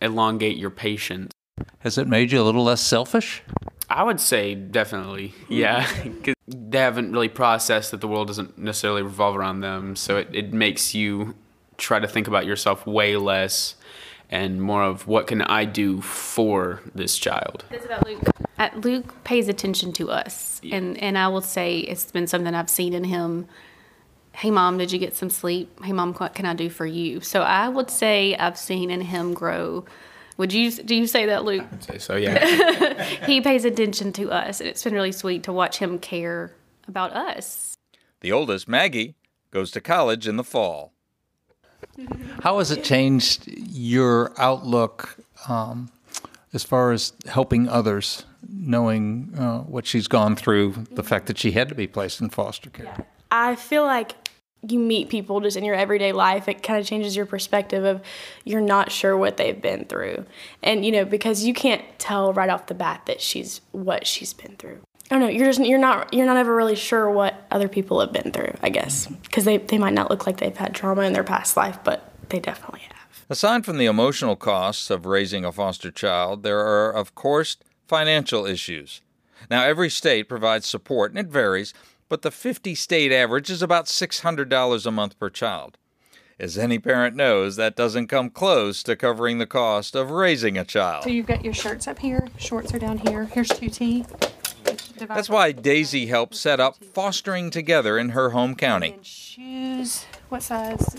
elongate 0.00 0.56
your 0.56 0.70
patience. 0.70 1.32
Has 1.80 1.98
it 1.98 2.08
made 2.08 2.32
you 2.32 2.40
a 2.40 2.44
little 2.44 2.64
less 2.64 2.80
selfish? 2.80 3.42
I 3.90 4.02
would 4.02 4.20
say 4.20 4.54
definitely, 4.54 5.28
hmm. 5.28 5.52
yeah. 5.52 6.02
Because 6.02 6.34
they 6.46 6.78
haven't 6.78 7.12
really 7.12 7.28
processed 7.28 7.90
that 7.90 8.00
the 8.00 8.08
world 8.08 8.28
doesn't 8.28 8.58
necessarily 8.58 9.02
revolve 9.02 9.36
around 9.36 9.60
them. 9.60 9.96
So 9.96 10.16
it, 10.16 10.28
it 10.32 10.52
makes 10.52 10.94
you 10.94 11.34
try 11.76 11.98
to 11.98 12.08
think 12.08 12.26
about 12.26 12.46
yourself 12.46 12.86
way 12.86 13.16
less 13.16 13.76
and 14.30 14.60
more 14.60 14.82
of 14.82 15.06
what 15.06 15.26
can 15.26 15.42
I 15.42 15.64
do 15.64 16.00
for 16.00 16.80
this 16.94 17.18
child. 17.18 17.64
It's 17.70 17.84
about 17.84 18.06
Luke. 18.06 18.22
Uh, 18.58 18.70
Luke 18.76 19.24
pays 19.24 19.48
attention 19.48 19.92
to 19.94 20.10
us, 20.10 20.60
yeah. 20.62 20.76
and 20.76 20.96
and 20.98 21.18
I 21.18 21.28
will 21.28 21.42
say 21.42 21.78
it's 21.78 22.10
been 22.10 22.26
something 22.26 22.54
I've 22.54 22.70
seen 22.70 22.94
in 22.94 23.04
him. 23.04 23.46
Hey 24.32 24.50
mom, 24.50 24.78
did 24.78 24.90
you 24.90 24.98
get 24.98 25.16
some 25.16 25.30
sleep? 25.30 25.82
Hey 25.84 25.92
mom, 25.92 26.14
what 26.14 26.34
can 26.34 26.46
I 26.46 26.54
do 26.54 26.68
for 26.68 26.86
you? 26.86 27.20
So 27.20 27.42
I 27.42 27.68
would 27.68 27.90
say 27.90 28.34
I've 28.36 28.58
seen 28.58 28.90
in 28.90 29.00
him 29.00 29.34
grow 29.34 29.84
would 30.36 30.52
you 30.52 30.70
do 30.70 30.94
you 30.94 31.06
say 31.06 31.26
that, 31.26 31.44
Luke? 31.44 31.62
I 31.62 31.70
would 31.70 31.84
say 31.84 31.98
so, 31.98 32.16
yeah. 32.16 33.02
he 33.26 33.40
pays 33.40 33.64
attention 33.64 34.12
to 34.14 34.30
us, 34.30 34.60
and 34.60 34.68
it's 34.68 34.82
been 34.82 34.94
really 34.94 35.12
sweet 35.12 35.44
to 35.44 35.52
watch 35.52 35.78
him 35.78 35.98
care 35.98 36.52
about 36.88 37.12
us. 37.12 37.76
The 38.20 38.32
oldest, 38.32 38.68
Maggie, 38.68 39.14
goes 39.50 39.70
to 39.72 39.80
college 39.80 40.26
in 40.26 40.36
the 40.36 40.44
fall. 40.44 40.93
How 42.42 42.58
has 42.58 42.70
it 42.70 42.84
changed 42.84 43.44
your 43.46 44.32
outlook 44.38 45.16
um, 45.48 45.90
as 46.52 46.64
far 46.64 46.92
as 46.92 47.12
helping 47.26 47.68
others, 47.68 48.24
knowing 48.48 49.32
uh, 49.36 49.60
what 49.60 49.86
she's 49.86 50.08
gone 50.08 50.36
through, 50.36 50.86
the 50.92 51.02
fact 51.02 51.26
that 51.26 51.38
she 51.38 51.52
had 51.52 51.68
to 51.68 51.74
be 51.74 51.86
placed 51.86 52.20
in 52.20 52.30
foster 52.30 52.70
care? 52.70 53.06
I 53.30 53.56
feel 53.56 53.84
like 53.84 54.14
you 54.70 54.78
meet 54.78 55.08
people 55.08 55.40
just 55.40 55.56
in 55.56 55.64
your 55.64 55.74
everyday 55.74 56.12
life, 56.12 56.48
it 56.48 56.62
kind 56.62 56.78
of 56.78 56.86
changes 56.86 57.16
your 57.16 57.26
perspective 57.26 57.84
of 57.84 58.02
you're 58.44 58.60
not 58.60 58.90
sure 58.90 59.16
what 59.16 59.36
they've 59.36 59.60
been 59.60 59.84
through. 59.84 60.24
And 60.62 60.84
you 60.84 60.92
know, 60.92 61.04
because 61.04 61.44
you 61.44 61.54
can't 61.54 61.82
tell 61.98 62.32
right 62.32 62.48
off 62.48 62.66
the 62.66 62.74
bat 62.74 63.02
that 63.06 63.20
she's 63.20 63.60
what 63.72 64.06
she's 64.06 64.32
been 64.32 64.56
through. 64.56 64.80
I 65.10 65.18
don't 65.18 65.20
know, 65.20 65.28
you're 65.28 65.46
just 65.46 65.60
you're 65.60 65.78
not 65.78 66.12
you're 66.14 66.26
not 66.26 66.38
ever 66.38 66.54
really 66.54 66.76
sure 66.76 67.10
what 67.10 67.46
other 67.50 67.68
people 67.68 68.00
have 68.00 68.12
been 68.12 68.32
through, 68.32 68.54
I 68.62 68.70
guess. 68.70 69.06
Because 69.06 69.44
they, 69.44 69.58
they 69.58 69.78
might 69.78 69.92
not 69.92 70.10
look 70.10 70.26
like 70.26 70.38
they've 70.38 70.56
had 70.56 70.74
trauma 70.74 71.02
in 71.02 71.12
their 71.12 71.24
past 71.24 71.56
life, 71.56 71.78
but 71.84 72.12
they 72.30 72.40
definitely 72.40 72.80
have. 72.80 73.24
Aside 73.28 73.64
from 73.64 73.78
the 73.78 73.86
emotional 73.86 74.36
costs 74.36 74.90
of 74.90 75.06
raising 75.06 75.44
a 75.44 75.52
foster 75.52 75.90
child, 75.90 76.42
there 76.42 76.60
are 76.60 76.90
of 76.90 77.14
course 77.14 77.58
financial 77.86 78.46
issues. 78.46 79.02
Now 79.50 79.64
every 79.64 79.90
state 79.90 80.28
provides 80.28 80.66
support 80.66 81.10
and 81.10 81.18
it 81.18 81.26
varies, 81.26 81.74
but 82.08 82.22
the 82.22 82.30
50 82.30 82.74
state 82.74 83.12
average 83.12 83.50
is 83.50 83.62
about 83.62 83.86
$600 83.86 84.86
a 84.86 84.90
month 84.90 85.18
per 85.18 85.28
child. 85.28 85.76
As 86.38 86.58
any 86.58 86.78
parent 86.78 87.14
knows, 87.14 87.56
that 87.56 87.76
doesn't 87.76 88.08
come 88.08 88.28
close 88.28 88.82
to 88.82 88.96
covering 88.96 89.38
the 89.38 89.46
cost 89.46 89.94
of 89.94 90.10
raising 90.10 90.58
a 90.58 90.64
child. 90.64 91.04
So 91.04 91.10
you've 91.10 91.26
got 91.26 91.44
your 91.44 91.54
shirts 91.54 91.86
up 91.86 91.98
here, 92.00 92.26
shorts 92.38 92.74
are 92.74 92.78
down 92.78 92.98
here. 92.98 93.26
Here's 93.26 93.50
2T. 93.50 94.32
That's 94.98 95.28
why 95.28 95.52
Daisy 95.52 96.06
helped 96.06 96.34
set 96.34 96.60
up 96.60 96.76
Fostering 96.82 97.50
Together 97.50 97.98
in 97.98 98.10
her 98.10 98.30
home 98.30 98.54
county. 98.54 98.96
shoes, 99.02 100.06
what 100.28 100.42
size? 100.42 100.96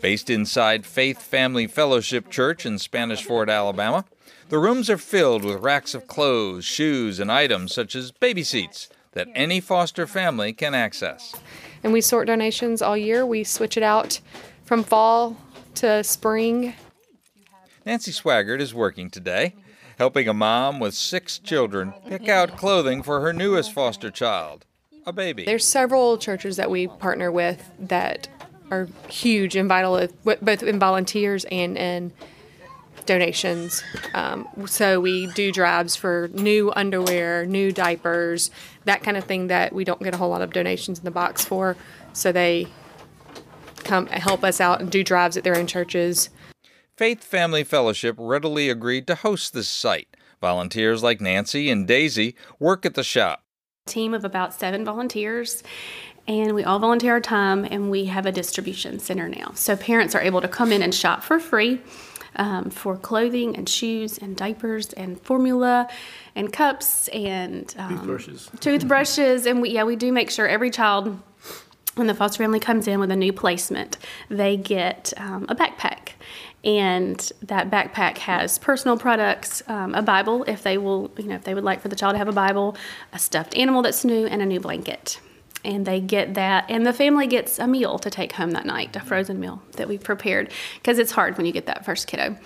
Based 0.00 0.30
inside 0.30 0.86
Faith 0.86 1.20
Family 1.20 1.66
Fellowship 1.66 2.30
Church 2.30 2.64
in 2.64 2.78
Spanish 2.78 3.22
Fort, 3.24 3.50
Alabama, 3.50 4.04
the 4.48 4.58
rooms 4.58 4.88
are 4.90 4.98
filled 4.98 5.44
with 5.44 5.62
racks 5.62 5.94
of 5.94 6.06
clothes, 6.06 6.64
shoes, 6.64 7.20
and 7.20 7.30
items 7.30 7.74
such 7.74 7.94
as 7.94 8.10
baby 8.10 8.42
seats, 8.42 8.88
that 9.12 9.28
any 9.34 9.60
foster 9.60 10.06
family 10.06 10.52
can 10.52 10.74
access. 10.74 11.36
And 11.82 11.92
we 11.92 12.00
sort 12.00 12.26
donations 12.26 12.82
all 12.82 12.96
year. 12.96 13.24
We 13.26 13.44
switch 13.44 13.76
it 13.76 13.82
out 13.82 14.20
from 14.64 14.82
fall 14.84 15.36
to 15.76 16.02
spring. 16.04 16.74
Nancy 17.86 18.12
Swaggart 18.12 18.60
is 18.60 18.74
working 18.74 19.10
today, 19.10 19.54
helping 20.00 20.26
a 20.26 20.32
mom 20.32 20.80
with 20.80 20.94
six 20.94 21.38
children 21.38 21.92
pick 22.08 22.26
out 22.26 22.56
clothing 22.56 23.02
for 23.02 23.20
her 23.20 23.34
newest 23.34 23.70
foster 23.70 24.10
child, 24.10 24.64
a 25.04 25.12
baby. 25.12 25.44
There's 25.44 25.62
several 25.62 26.16
churches 26.16 26.56
that 26.56 26.70
we 26.70 26.86
partner 26.86 27.30
with 27.30 27.70
that 27.78 28.26
are 28.70 28.88
huge 29.10 29.56
and 29.56 29.68
vital, 29.68 30.08
both 30.24 30.62
in 30.62 30.78
volunteers 30.78 31.44
and 31.50 31.76
in 31.76 32.14
donations. 33.04 33.84
Um, 34.14 34.48
so 34.64 35.00
we 35.00 35.26
do 35.26 35.52
drives 35.52 35.96
for 35.96 36.30
new 36.32 36.72
underwear, 36.74 37.44
new 37.44 37.70
diapers, 37.70 38.50
that 38.86 39.02
kind 39.02 39.18
of 39.18 39.24
thing 39.24 39.48
that 39.48 39.74
we 39.74 39.84
don't 39.84 40.02
get 40.02 40.14
a 40.14 40.16
whole 40.16 40.30
lot 40.30 40.40
of 40.40 40.54
donations 40.54 40.98
in 40.98 41.04
the 41.04 41.10
box 41.10 41.44
for. 41.44 41.76
So 42.14 42.32
they 42.32 42.68
come 43.84 44.06
help 44.06 44.44
us 44.44 44.62
out 44.62 44.80
and 44.80 44.90
do 44.90 45.04
drives 45.04 45.36
at 45.36 45.44
their 45.44 45.58
own 45.58 45.66
churches. 45.66 46.30
Faith 47.00 47.24
Family 47.24 47.64
Fellowship 47.64 48.14
readily 48.18 48.68
agreed 48.68 49.06
to 49.06 49.14
host 49.14 49.54
this 49.54 49.70
site. 49.70 50.18
Volunteers 50.38 51.02
like 51.02 51.18
Nancy 51.18 51.70
and 51.70 51.86
Daisy 51.86 52.34
work 52.58 52.84
at 52.84 52.92
the 52.92 53.02
shop. 53.02 53.42
Team 53.86 54.12
of 54.12 54.22
about 54.22 54.52
seven 54.52 54.84
volunteers, 54.84 55.62
and 56.28 56.54
we 56.54 56.62
all 56.62 56.78
volunteer 56.78 57.12
our 57.12 57.20
time, 57.22 57.64
and 57.64 57.90
we 57.90 58.04
have 58.04 58.26
a 58.26 58.32
distribution 58.32 58.98
center 58.98 59.30
now. 59.30 59.52
So 59.54 59.76
parents 59.76 60.14
are 60.14 60.20
able 60.20 60.42
to 60.42 60.48
come 60.48 60.72
in 60.72 60.82
and 60.82 60.94
shop 60.94 61.22
for 61.22 61.40
free 61.40 61.80
um, 62.36 62.68
for 62.68 62.98
clothing 62.98 63.56
and 63.56 63.66
shoes 63.66 64.18
and 64.18 64.36
diapers 64.36 64.92
and 64.92 65.18
formula 65.22 65.88
and 66.34 66.52
cups 66.52 67.08
and 67.08 67.74
um, 67.78 67.96
toothbrushes. 67.96 68.50
Toothbrushes, 68.60 69.46
and 69.46 69.62
we, 69.62 69.70
yeah, 69.70 69.84
we 69.84 69.96
do 69.96 70.12
make 70.12 70.30
sure 70.30 70.46
every 70.46 70.70
child 70.70 71.18
when 71.94 72.06
the 72.06 72.14
foster 72.14 72.38
family 72.38 72.60
comes 72.60 72.86
in 72.86 73.00
with 73.00 73.10
a 73.10 73.16
new 73.16 73.32
placement, 73.32 73.96
they 74.28 74.56
get 74.56 75.12
um, 75.16 75.46
a 75.48 75.54
backpack. 75.54 76.10
And 76.62 77.18
that 77.42 77.70
backpack 77.70 78.18
has 78.18 78.58
personal 78.58 78.98
products, 78.98 79.62
um, 79.66 79.94
a 79.94 80.02
Bible 80.02 80.44
if 80.44 80.62
they 80.62 80.76
will, 80.76 81.10
you 81.16 81.24
know, 81.24 81.36
if 81.36 81.44
they 81.44 81.54
would 81.54 81.64
like 81.64 81.80
for 81.80 81.88
the 81.88 81.96
child 81.96 82.14
to 82.14 82.18
have 82.18 82.28
a 82.28 82.32
Bible, 82.32 82.76
a 83.12 83.18
stuffed 83.18 83.56
animal 83.56 83.82
that's 83.82 84.04
new, 84.04 84.26
and 84.26 84.42
a 84.42 84.46
new 84.46 84.60
blanket. 84.60 85.20
And 85.64 85.86
they 85.86 86.00
get 86.00 86.34
that 86.34 86.66
and 86.68 86.86
the 86.86 86.92
family 86.92 87.26
gets 87.26 87.58
a 87.58 87.66
meal 87.66 87.98
to 87.98 88.10
take 88.10 88.32
home 88.32 88.52
that 88.52 88.64
night 88.64 88.96
a 88.96 89.00
frozen 89.00 89.38
meal 89.38 89.62
that 89.72 89.88
we've 89.88 90.02
prepared 90.02 90.50
because 90.76 90.98
it's 90.98 91.12
hard 91.12 91.36
when 91.36 91.44
you 91.44 91.52
get 91.52 91.66
that 91.66 91.84
first 91.84 92.06
kiddo 92.06 92.36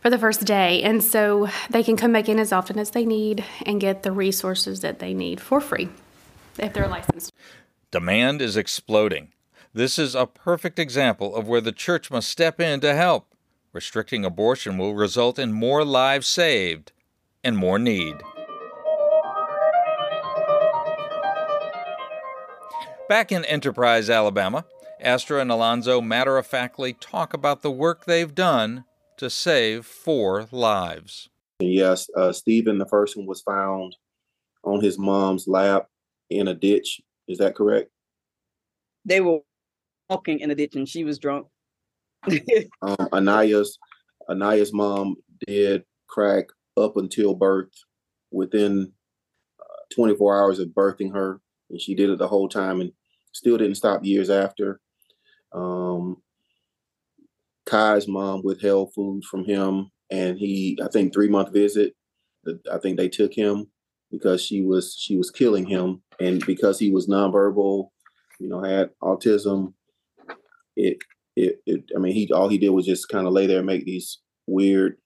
for 0.00 0.10
the 0.10 0.18
first 0.18 0.44
day. 0.44 0.82
And 0.82 1.02
so 1.02 1.48
they 1.70 1.82
can 1.82 1.96
come 1.96 2.12
back 2.12 2.28
in 2.28 2.38
as 2.38 2.52
often 2.52 2.78
as 2.78 2.90
they 2.90 3.06
need 3.06 3.44
and 3.64 3.80
get 3.80 4.02
the 4.02 4.12
resources 4.12 4.80
that 4.80 4.98
they 4.98 5.14
need 5.14 5.40
for 5.40 5.60
free 5.60 5.88
if 6.58 6.72
they're 6.74 6.88
licensed. 6.88 7.32
Demand 7.90 8.42
is 8.42 8.56
exploding. 8.56 9.32
This 9.72 9.98
is 9.98 10.14
a 10.14 10.26
perfect 10.26 10.78
example 10.78 11.34
of 11.34 11.48
where 11.48 11.60
the 11.62 11.72
church 11.72 12.10
must 12.10 12.28
step 12.28 12.60
in 12.60 12.80
to 12.80 12.94
help 12.94 13.31
restricting 13.72 14.24
abortion 14.24 14.78
will 14.78 14.94
result 14.94 15.38
in 15.38 15.52
more 15.52 15.84
lives 15.84 16.26
saved 16.26 16.92
and 17.42 17.56
more 17.56 17.78
need 17.78 18.16
Back 23.12 23.30
in 23.30 23.44
Enterprise, 23.44 24.08
Alabama, 24.08 24.64
Astra 24.98 25.42
and 25.42 25.52
Alonzo 25.52 26.00
matter 26.00 26.38
of 26.38 26.46
factly 26.46 26.94
talk 26.94 27.34
about 27.34 27.60
the 27.60 27.70
work 27.70 28.06
they've 28.06 28.34
done 28.34 28.86
to 29.18 29.28
save 29.28 29.84
four 29.84 30.48
lives. 30.50 31.28
Yes, 31.60 32.08
uh, 32.16 32.32
Stephen, 32.32 32.78
the 32.78 32.86
first 32.86 33.14
one, 33.14 33.26
was 33.26 33.42
found 33.42 33.96
on 34.64 34.80
his 34.80 34.98
mom's 34.98 35.46
lap 35.46 35.88
in 36.30 36.48
a 36.48 36.54
ditch. 36.54 37.02
Is 37.28 37.36
that 37.36 37.54
correct? 37.54 37.90
They 39.04 39.20
were 39.20 39.40
walking 40.08 40.40
in 40.40 40.50
a 40.50 40.54
ditch 40.54 40.74
and 40.74 40.88
she 40.88 41.04
was 41.04 41.18
drunk. 41.18 41.48
um, 42.82 43.08
Anaya's 43.12 43.78
Anaya's 44.28 44.72
mom 44.72 45.16
did 45.46 45.84
crack 46.08 46.46
up 46.76 46.96
until 46.96 47.34
birth. 47.34 47.72
Within 48.34 48.90
uh, 49.60 49.94
24 49.94 50.40
hours 50.40 50.58
of 50.58 50.68
birthing 50.68 51.12
her, 51.12 51.38
and 51.68 51.78
she 51.78 51.94
did 51.94 52.08
it 52.08 52.18
the 52.18 52.28
whole 52.28 52.48
time. 52.48 52.80
And 52.80 52.92
still 53.32 53.58
didn't 53.58 53.76
stop 53.76 54.04
years 54.04 54.30
after. 54.30 54.80
Um, 55.52 56.22
Kai's 57.66 58.08
mom 58.08 58.42
withheld 58.42 58.92
food 58.94 59.24
from 59.24 59.44
him, 59.44 59.90
and 60.10 60.38
he, 60.38 60.78
I 60.82 60.88
think, 60.88 61.12
three 61.12 61.28
month 61.28 61.52
visit. 61.52 61.94
I 62.70 62.78
think 62.78 62.96
they 62.96 63.08
took 63.08 63.32
him 63.32 63.70
because 64.10 64.42
she 64.42 64.62
was 64.62 64.96
she 64.98 65.16
was 65.16 65.30
killing 65.30 65.66
him, 65.66 66.02
and 66.20 66.44
because 66.46 66.78
he 66.78 66.90
was 66.90 67.08
nonverbal, 67.08 67.88
you 68.40 68.48
know, 68.48 68.62
had 68.62 68.90
autism. 69.02 69.74
It 70.76 70.98
it, 71.36 71.60
it 71.66 71.84
I 71.96 71.98
mean, 71.98 72.12
he 72.12 72.30
all 72.32 72.48
he 72.48 72.58
did 72.58 72.70
was 72.70 72.86
just 72.86 73.08
kind 73.08 73.26
of 73.26 73.32
lay 73.32 73.46
there 73.46 73.58
and 73.58 73.66
make 73.66 73.84
these 73.84 74.18
weird 74.46 74.96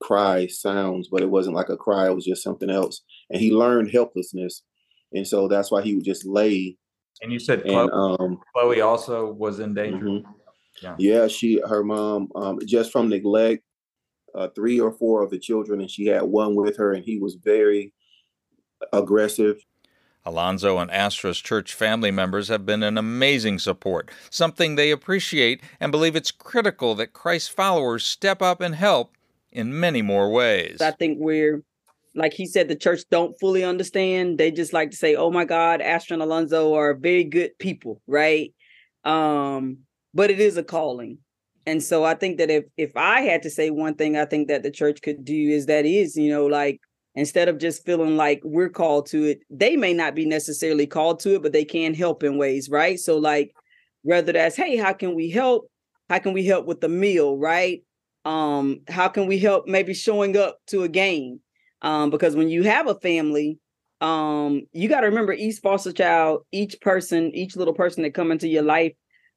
cry 0.00 0.46
sounds, 0.46 1.08
but 1.10 1.22
it 1.22 1.30
wasn't 1.30 1.56
like 1.56 1.68
a 1.68 1.76
cry, 1.76 2.06
it 2.06 2.14
was 2.14 2.24
just 2.24 2.42
something 2.42 2.70
else. 2.70 3.02
And 3.30 3.40
he 3.40 3.52
learned 3.52 3.90
helplessness. 3.90 4.62
And 5.12 5.26
so 5.26 5.48
that's 5.48 5.70
why 5.70 5.82
he 5.82 5.94
would 5.94 6.04
just 6.04 6.26
lay. 6.26 6.76
And 7.20 7.32
you 7.32 7.38
said 7.38 7.62
And 7.62 7.90
Chloe, 7.90 8.18
um 8.20 8.40
Chloe 8.54 8.80
also 8.80 9.32
was 9.32 9.60
in 9.60 9.74
danger. 9.74 10.04
mhm. 10.04 10.24
Yeah. 10.82 10.94
yeah, 10.98 11.26
she 11.26 11.60
her 11.68 11.82
mom 11.82 12.28
um 12.36 12.60
just 12.64 12.92
from 12.92 13.08
neglect, 13.08 13.64
uh 14.34 14.48
three 14.54 14.78
or 14.78 14.92
four 14.92 15.22
of 15.22 15.30
the 15.30 15.38
children, 15.38 15.80
and 15.80 15.90
she 15.90 16.06
had 16.06 16.22
one 16.22 16.54
with 16.54 16.76
her, 16.76 16.92
and 16.92 17.04
he 17.04 17.18
was 17.18 17.34
very 17.34 17.92
aggressive. 18.92 19.56
Alonzo 20.28 20.76
and 20.78 20.90
Astra's 20.90 21.38
church 21.38 21.72
family 21.72 22.10
members 22.10 22.48
have 22.48 22.66
been 22.66 22.82
an 22.82 22.98
amazing 22.98 23.58
support, 23.58 24.10
something 24.30 24.74
they 24.74 24.90
appreciate 24.90 25.62
and 25.80 25.90
believe 25.90 26.14
it's 26.14 26.30
critical 26.30 26.94
that 26.96 27.14
Christ 27.14 27.50
followers 27.50 28.04
step 28.04 28.42
up 28.42 28.60
and 28.60 28.74
help 28.74 29.14
in 29.50 29.80
many 29.80 30.02
more 30.02 30.30
ways. 30.30 30.82
I 30.82 30.90
think 30.90 31.18
we're 31.18 31.62
like 32.14 32.34
he 32.34 32.46
said, 32.46 32.68
the 32.68 32.76
church 32.76 33.02
don't 33.10 33.38
fully 33.38 33.64
understand. 33.64 34.38
They 34.38 34.50
just 34.50 34.72
like 34.72 34.90
to 34.90 34.96
say, 34.96 35.14
"Oh 35.14 35.30
my 35.30 35.44
God, 35.44 35.80
Astra 35.80 36.14
and 36.14 36.22
Alonzo 36.22 36.74
are 36.74 36.94
very 36.94 37.24
good 37.24 37.58
people," 37.58 38.02
right? 38.06 38.52
Um, 39.04 39.78
but 40.12 40.30
it 40.30 40.40
is 40.40 40.56
a 40.56 40.62
calling, 40.62 41.18
and 41.64 41.82
so 41.82 42.04
I 42.04 42.14
think 42.14 42.38
that 42.38 42.50
if 42.50 42.64
if 42.76 42.96
I 42.96 43.22
had 43.22 43.42
to 43.42 43.50
say 43.50 43.70
one 43.70 43.94
thing, 43.94 44.16
I 44.16 44.24
think 44.24 44.48
that 44.48 44.62
the 44.62 44.70
church 44.70 45.00
could 45.00 45.24
do 45.24 45.48
is 45.48 45.66
that 45.66 45.86
is 45.86 46.16
you 46.16 46.30
know 46.30 46.46
like 46.46 46.80
instead 47.14 47.48
of 47.48 47.58
just 47.58 47.84
feeling 47.84 48.16
like 48.16 48.40
we're 48.44 48.68
called 48.68 49.06
to 49.06 49.24
it, 49.24 49.40
they 49.50 49.76
may 49.76 49.92
not 49.92 50.14
be 50.14 50.26
necessarily 50.26 50.86
called 50.86 51.20
to 51.20 51.34
it, 51.34 51.42
but 51.42 51.52
they 51.52 51.64
can 51.64 51.94
help 51.94 52.22
in 52.22 52.38
ways, 52.38 52.68
right? 52.68 52.98
So 52.98 53.18
like 53.18 53.54
whether 54.02 54.32
that's 54.32 54.56
hey, 54.56 54.76
how 54.76 54.92
can 54.92 55.14
we 55.14 55.30
help? 55.30 55.70
How 56.08 56.18
can 56.18 56.32
we 56.32 56.44
help 56.46 56.66
with 56.66 56.80
the 56.80 56.88
meal, 56.88 57.36
right? 57.36 57.82
Um, 58.24 58.80
how 58.88 59.08
can 59.08 59.26
we 59.26 59.38
help 59.38 59.66
maybe 59.66 59.94
showing 59.94 60.36
up 60.36 60.58
to 60.68 60.82
a 60.82 60.88
game? 60.88 61.40
um, 61.82 62.10
because 62.10 62.34
when 62.36 62.48
you 62.48 62.62
have 62.64 62.88
a 62.88 62.94
family 62.96 63.58
um, 64.00 64.62
you 64.72 64.88
got 64.88 65.00
to 65.00 65.08
remember 65.08 65.32
each 65.32 65.58
foster 65.58 65.92
child 65.92 66.44
each 66.52 66.80
person 66.80 67.34
each 67.34 67.56
little 67.56 67.74
person 67.74 68.02
that 68.02 68.14
come 68.14 68.30
into 68.30 68.48
your 68.48 68.62
life 68.62 68.92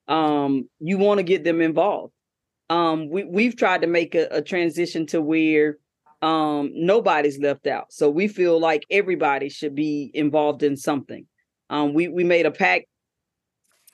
um, 0.08 0.68
you 0.80 0.98
want 0.98 1.20
to 1.20 1.24
get 1.24 1.44
them 1.44 1.62
involved 1.62 2.14
um, 2.70 3.10
we, 3.10 3.24
we've 3.24 3.58
tried 3.58 3.82
to 3.82 3.88
make 3.88 4.16
a, 4.16 4.28
a 4.32 4.42
transition 4.42 5.06
to 5.08 5.22
where 5.22 5.78
um, 6.22 6.72
nobody's 6.74 7.40
left 7.40 7.68
out. 7.68 7.92
So 7.92 8.10
we 8.10 8.28
feel 8.28 8.60
like 8.60 8.86
everybody 8.92 9.50
should 9.50 9.76
be 9.76 10.12
involved 10.14 10.64
in 10.64 10.78
something. 10.78 11.26
Um, 11.70 11.94
we, 11.94 12.08
we 12.08 12.24
made 12.24 12.46
a 12.46 12.52
pact 12.52 12.86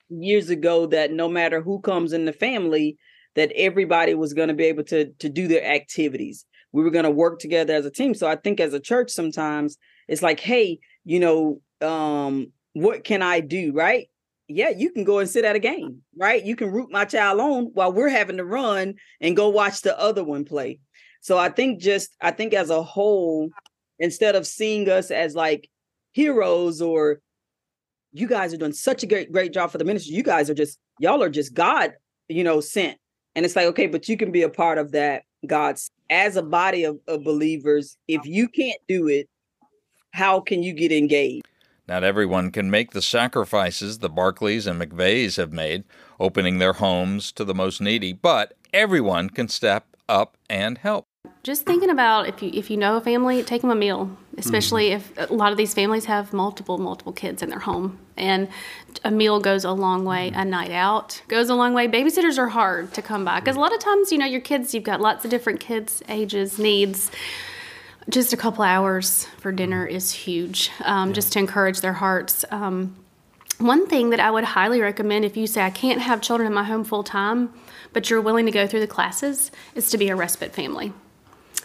years 0.10 0.50
ago 0.50 0.86
that 0.88 1.12
no 1.12 1.28
matter 1.28 1.62
who 1.62 1.80
comes 1.80 2.14
in 2.14 2.26
the 2.26 2.34
family 2.34 2.98
that 3.36 3.52
everybody 3.56 4.16
was 4.16 4.34
going 4.34 4.48
to 4.48 4.54
be 4.54 4.66
able 4.66 4.84
to 4.84 5.12
to 5.20 5.30
do 5.30 5.48
their 5.48 5.64
activities. 5.64 6.46
We 6.72 6.84
were 6.84 6.90
going 6.90 7.06
to 7.06 7.12
work 7.12 7.40
together 7.40 7.74
as 7.74 7.86
a 7.86 7.92
team. 7.92 8.14
So 8.14 8.28
i 8.28 8.36
think 8.36 8.60
as 8.60 8.74
a 8.74 8.80
church 8.80 9.12
sometimes 9.12 9.78
it's 10.08 10.22
like 10.22 10.40
hey 10.40 10.80
you 11.06 11.20
know 11.20 11.62
um 11.82 12.52
what 12.74 13.04
can 13.04 13.22
i 13.22 13.40
do 13.40 13.72
right? 13.74 14.08
Yeah 14.48 14.70
you 14.70 14.92
can 14.92 15.04
go 15.04 15.20
and 15.20 15.30
sit 15.30 15.46
at 15.46 15.56
a 15.56 15.60
game 15.60 16.02
right? 16.18 16.44
You 16.44 16.56
can 16.56 16.72
root 16.72 16.90
my 16.92 17.06
child 17.06 17.40
on 17.40 17.66
while 17.74 17.94
we're 17.94 18.10
having 18.10 18.38
to 18.38 18.46
run 18.46 18.96
and 19.22 19.36
go 19.36 19.50
watch 19.50 19.82
the 19.82 19.98
other 20.00 20.24
one 20.24 20.46
play 20.46 20.80
so 21.28 21.38
i 21.38 21.50
think 21.50 21.82
just 21.82 22.16
i 22.22 22.32
think 22.32 22.54
as 22.54 22.70
a 22.70 22.82
whole 22.82 23.50
instead 24.00 24.34
of 24.36 24.48
seeing 24.48 24.90
us 24.90 25.12
as 25.12 25.36
like 25.36 25.70
heroes 26.14 26.82
or 26.82 27.20
you 28.14 28.28
guys 28.28 28.54
are 28.54 28.58
doing 28.58 28.72
such 28.72 29.04
a 29.04 29.08
great 29.08 29.30
great 29.30 29.54
job 29.54 29.70
for 29.70 29.78
the 29.78 29.84
ministry 29.84 30.16
you 30.16 30.24
guys 30.24 30.50
are 30.50 30.54
just 30.54 30.80
y'all 31.00 31.22
are 31.22 31.30
just 31.30 31.54
god 31.54 31.92
you 32.30 32.46
know 32.46 32.62
sent 32.62 32.98
and 33.36 33.46
it's 33.46 33.58
like 33.58 33.66
okay 33.66 33.88
but 33.88 34.08
you 34.08 34.16
can 34.16 34.32
be 34.32 34.42
a 34.42 34.50
part 34.50 34.78
of 34.78 34.94
that 34.94 35.24
god's 35.46 35.92
as 36.10 36.38
a 36.38 36.42
body 36.42 36.86
of, 36.86 36.98
of 37.10 37.26
believers 37.26 37.98
if 38.08 38.26
you 38.26 38.48
can't 38.48 38.80
do 38.88 39.10
it 39.10 39.28
how 40.12 40.40
can 40.40 40.64
you 40.64 40.72
get 40.72 40.94
engaged 40.94 41.46
Not 41.90 42.06
everyone 42.06 42.52
can 42.52 42.72
make 42.72 42.92
the 42.92 43.02
sacrifices 43.02 44.00
the 44.00 44.10
Barclays 44.10 44.66
and 44.66 44.82
McVeighs 44.82 45.38
have 45.38 45.54
made, 45.54 45.84
opening 46.20 46.58
their 46.58 46.74
homes 46.74 47.32
to 47.34 47.46
the 47.46 47.56
most 47.56 47.80
needy, 47.80 48.12
but 48.12 48.58
everyone 48.74 49.30
can 49.30 49.48
step 49.48 49.96
up 50.10 50.38
and 50.50 50.80
help. 50.80 51.07
Just 51.48 51.66
thinking 51.66 51.90
about 51.90 52.28
if 52.28 52.44
you 52.44 52.52
if 52.54 52.70
you 52.70 52.76
know 52.76 52.98
a 52.98 53.00
family, 53.00 53.42
take 53.42 53.62
them 53.62 53.70
a 53.70 53.76
meal. 53.76 54.12
Especially 54.38 54.88
if 54.90 55.14
a 55.18 55.34
lot 55.34 55.54
of 55.54 55.58
these 55.58 55.74
families 55.74 56.04
have 56.04 56.34
multiple 56.34 56.78
multiple 56.78 57.14
kids 57.14 57.42
in 57.42 57.50
their 57.50 57.60
home, 57.60 58.00
and 58.18 58.50
a 59.06 59.12
meal 59.12 59.40
goes 59.40 59.64
a 59.64 59.72
long 59.72 60.04
way. 60.04 60.28
A 60.36 60.44
night 60.44 60.72
out 60.72 61.22
goes 61.30 61.48
a 61.48 61.56
long 61.56 61.74
way. 61.74 61.88
Babysitters 61.88 62.38
are 62.38 62.50
hard 62.50 62.94
to 62.96 63.02
come 63.02 63.24
by 63.24 63.40
because 63.40 63.56
a 63.56 63.62
lot 63.62 63.74
of 63.74 63.80
times 63.80 64.12
you 64.12 64.18
know 64.18 64.26
your 64.26 64.42
kids. 64.42 64.74
You've 64.74 64.84
got 64.84 65.00
lots 65.00 65.24
of 65.24 65.32
different 65.32 65.62
kids, 65.62 66.04
ages, 66.10 66.60
needs. 66.60 67.12
Just 68.10 68.34
a 68.34 68.38
couple 68.38 68.66
hours 68.66 69.24
for 69.38 69.54
dinner 69.54 69.86
is 69.86 70.12
huge, 70.12 70.70
um, 70.84 71.14
just 71.14 71.32
to 71.32 71.40
encourage 71.40 71.80
their 71.80 71.94
hearts. 71.94 72.44
Um, 72.52 72.94
one 73.60 73.88
thing 73.88 74.10
that 74.10 74.20
I 74.20 74.32
would 74.32 74.44
highly 74.44 74.82
recommend 74.82 75.24
if 75.24 75.38
you 75.38 75.48
say, 75.48 75.62
I 75.62 75.70
can't 75.70 76.02
have 76.02 76.20
children 76.22 76.46
in 76.48 76.54
my 76.54 76.66
home 76.66 76.84
full 76.84 77.06
time, 77.06 77.54
but 77.94 78.10
you're 78.10 78.20
willing 78.20 78.48
to 78.48 78.52
go 78.52 78.68
through 78.68 78.82
the 78.82 78.88
classes, 78.88 79.50
is 79.76 79.90
to 79.92 79.98
be 79.98 80.10
a 80.10 80.16
respite 80.18 80.54
family. 80.54 80.92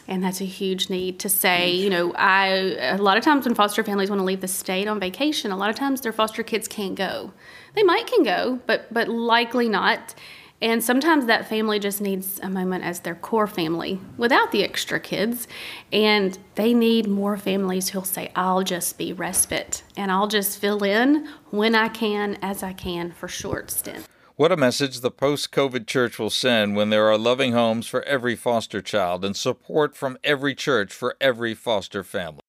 And 0.09 0.23
that's 0.23 0.41
a 0.41 0.45
huge 0.45 0.91
need 0.91 1.19
to 1.21 1.29
say, 1.29 1.73
mm-hmm. 1.73 1.85
you 1.85 1.91
know, 1.91 2.13
I, 2.15 2.47
a 2.47 2.99
lot 2.99 3.17
of 3.17 3.25
times 3.25 3.47
when 3.47 3.55
foster 3.55 3.85
families 3.85 4.11
want 4.11 4.21
to 4.21 4.25
leave 4.25 4.41
the 4.41 4.49
state 4.49 4.89
on 4.89 4.99
vacation, 4.99 5.53
a 5.53 5.57
lot 5.57 5.71
of 5.71 5.77
times 5.77 6.01
their 6.01 6.13
foster 6.13 6.43
kids 6.43 6.67
can't 6.67 6.95
go. 6.95 7.33
They 7.75 7.83
might 7.83 8.07
can 8.07 8.25
go, 8.25 8.61
but, 8.67 8.93
but 8.93 9.09
likely 9.09 9.69
not. 9.69 10.15
And 10.61 10.83
sometimes 10.83 11.27
that 11.27 11.49
family 11.49 11.81
just 11.81 12.01
needs 12.01 12.39
a 12.41 12.49
moment 12.49 12.85
as 12.85 13.01
their 13.01 13.17
core 13.17 13.49
family 13.49 13.99
without 14.17 14.53
the 14.53 14.63
extra 14.63 15.01
kids. 15.01 15.49
And 15.93 16.39
they 16.55 16.73
need 16.73 17.09
more 17.09 17.37
families 17.37 17.89
who'll 17.89 18.05
say, 18.05 18.31
I'll 18.37 18.63
just 18.63 18.97
be 18.97 19.13
respite 19.13 19.83
and 19.97 20.13
I'll 20.13 20.29
just 20.29 20.61
fill 20.61 20.85
in 20.85 21.29
when 21.51 21.75
I 21.75 21.89
can, 21.89 22.39
as 22.43 22.63
I 22.63 22.75
can 22.75 23.11
for 23.11 23.27
short 23.27 23.73
stint. 23.73 24.07
What 24.43 24.51
a 24.51 24.57
message 24.57 24.99
the 24.99 25.11
post 25.13 25.53
COVID 25.53 25.87
church 25.87 26.19
will 26.19 26.29
send 26.29 26.75
when 26.75 26.91
there 26.91 27.09
are 27.09 27.17
loving 27.17 27.53
homes 27.53 27.87
for 27.87 28.03
every 28.03 28.35
foster 28.35 28.83
child 28.83 29.25
and 29.25 29.37
support 29.37 29.95
from 29.95 30.19
every 30.25 30.53
church 30.53 30.93
for 30.93 31.15
every 31.21 31.55
foster 31.55 32.03
family. 32.03 32.41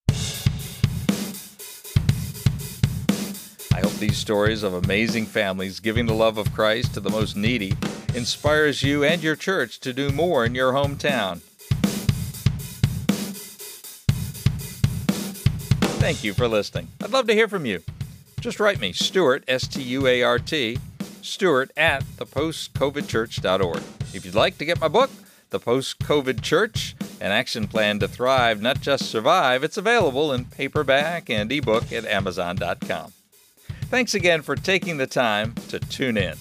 I 3.71 3.81
hope 3.81 3.93
these 3.99 4.17
stories 4.17 4.63
of 4.63 4.73
amazing 4.73 5.27
families 5.27 5.79
giving 5.79 6.07
the 6.07 6.15
love 6.15 6.39
of 6.39 6.51
Christ 6.51 6.95
to 6.95 6.99
the 6.99 7.11
most 7.11 7.35
needy 7.35 7.75
inspires 8.15 8.81
you 8.81 9.03
and 9.03 9.21
your 9.21 9.35
church 9.35 9.79
to 9.81 9.93
do 9.93 10.09
more 10.09 10.45
in 10.45 10.55
your 10.55 10.73
hometown. 10.73 11.41
Thank 15.99 16.23
you 16.23 16.33
for 16.33 16.47
listening. 16.47 16.87
I'd 17.03 17.11
love 17.11 17.27
to 17.27 17.35
hear 17.35 17.47
from 17.47 17.67
you. 17.67 17.83
Just 18.39 18.59
write 18.59 18.79
me, 18.79 18.93
Stuart, 18.93 19.43
S 19.47 19.67
T 19.67 19.83
U 19.83 20.07
A 20.07 20.23
R 20.23 20.39
T, 20.39 20.79
Stuart 21.23 21.71
at 21.77 22.03
thepostcovidchurch.org. 22.03 23.83
If 24.13 24.25
you'd 24.25 24.35
like 24.35 24.57
to 24.57 24.65
get 24.65 24.79
my 24.79 24.87
book, 24.87 25.09
The 25.49 25.59
Post 25.59 25.99
COVID 25.99 26.41
Church 26.41 26.95
An 27.19 27.31
Action 27.31 27.67
Plan 27.67 27.99
to 27.99 28.07
Thrive, 28.07 28.61
Not 28.61 28.81
Just 28.81 29.09
Survive, 29.09 29.63
it's 29.63 29.77
available 29.77 30.33
in 30.33 30.45
paperback 30.45 31.29
and 31.29 31.51
ebook 31.51 31.91
at 31.91 32.05
Amazon.com. 32.05 33.13
Thanks 33.83 34.13
again 34.13 34.41
for 34.41 34.55
taking 34.55 34.97
the 34.97 35.07
time 35.07 35.53
to 35.69 35.79
tune 35.79 36.17
in. 36.17 36.35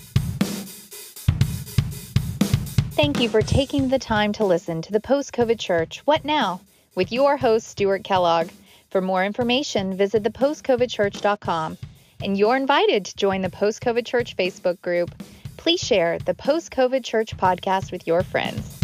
Thank 2.95 3.21
you 3.21 3.29
for 3.29 3.43
taking 3.43 3.89
the 3.89 3.99
time 3.99 4.33
to 4.35 4.45
listen 4.45 4.83
to 4.83 4.93
the 4.93 5.01
Post 5.01 5.33
COVID 5.33 5.59
Church 5.59 6.03
What 6.05 6.25
Now 6.25 6.61
with 6.95 7.11
your 7.11 7.37
host, 7.37 7.69
Stuart 7.69 8.05
Kellogg. 8.05 8.51
For 8.91 9.01
more 9.01 9.25
information, 9.25 9.97
visit 9.97 10.23
thepostcovidchurch.com. 10.23 11.79
And 12.23 12.39
you're 12.39 12.57
invited 12.57 13.07
to 13.07 13.17
join 13.17 13.43
the 13.43 13.51
Post 13.51 13.81
COVID 13.83 14.07
Church 14.07 14.37
Facebook 14.37 14.81
group. 14.81 15.15
Please 15.57 15.81
share 15.81 16.19
the 16.21 16.35
Post 16.35 16.71
COVID 16.71 17.05
Church 17.05 17.37
podcast 17.37 17.91
with 17.91 18.07
your 18.07 18.23
friends. 18.23 18.82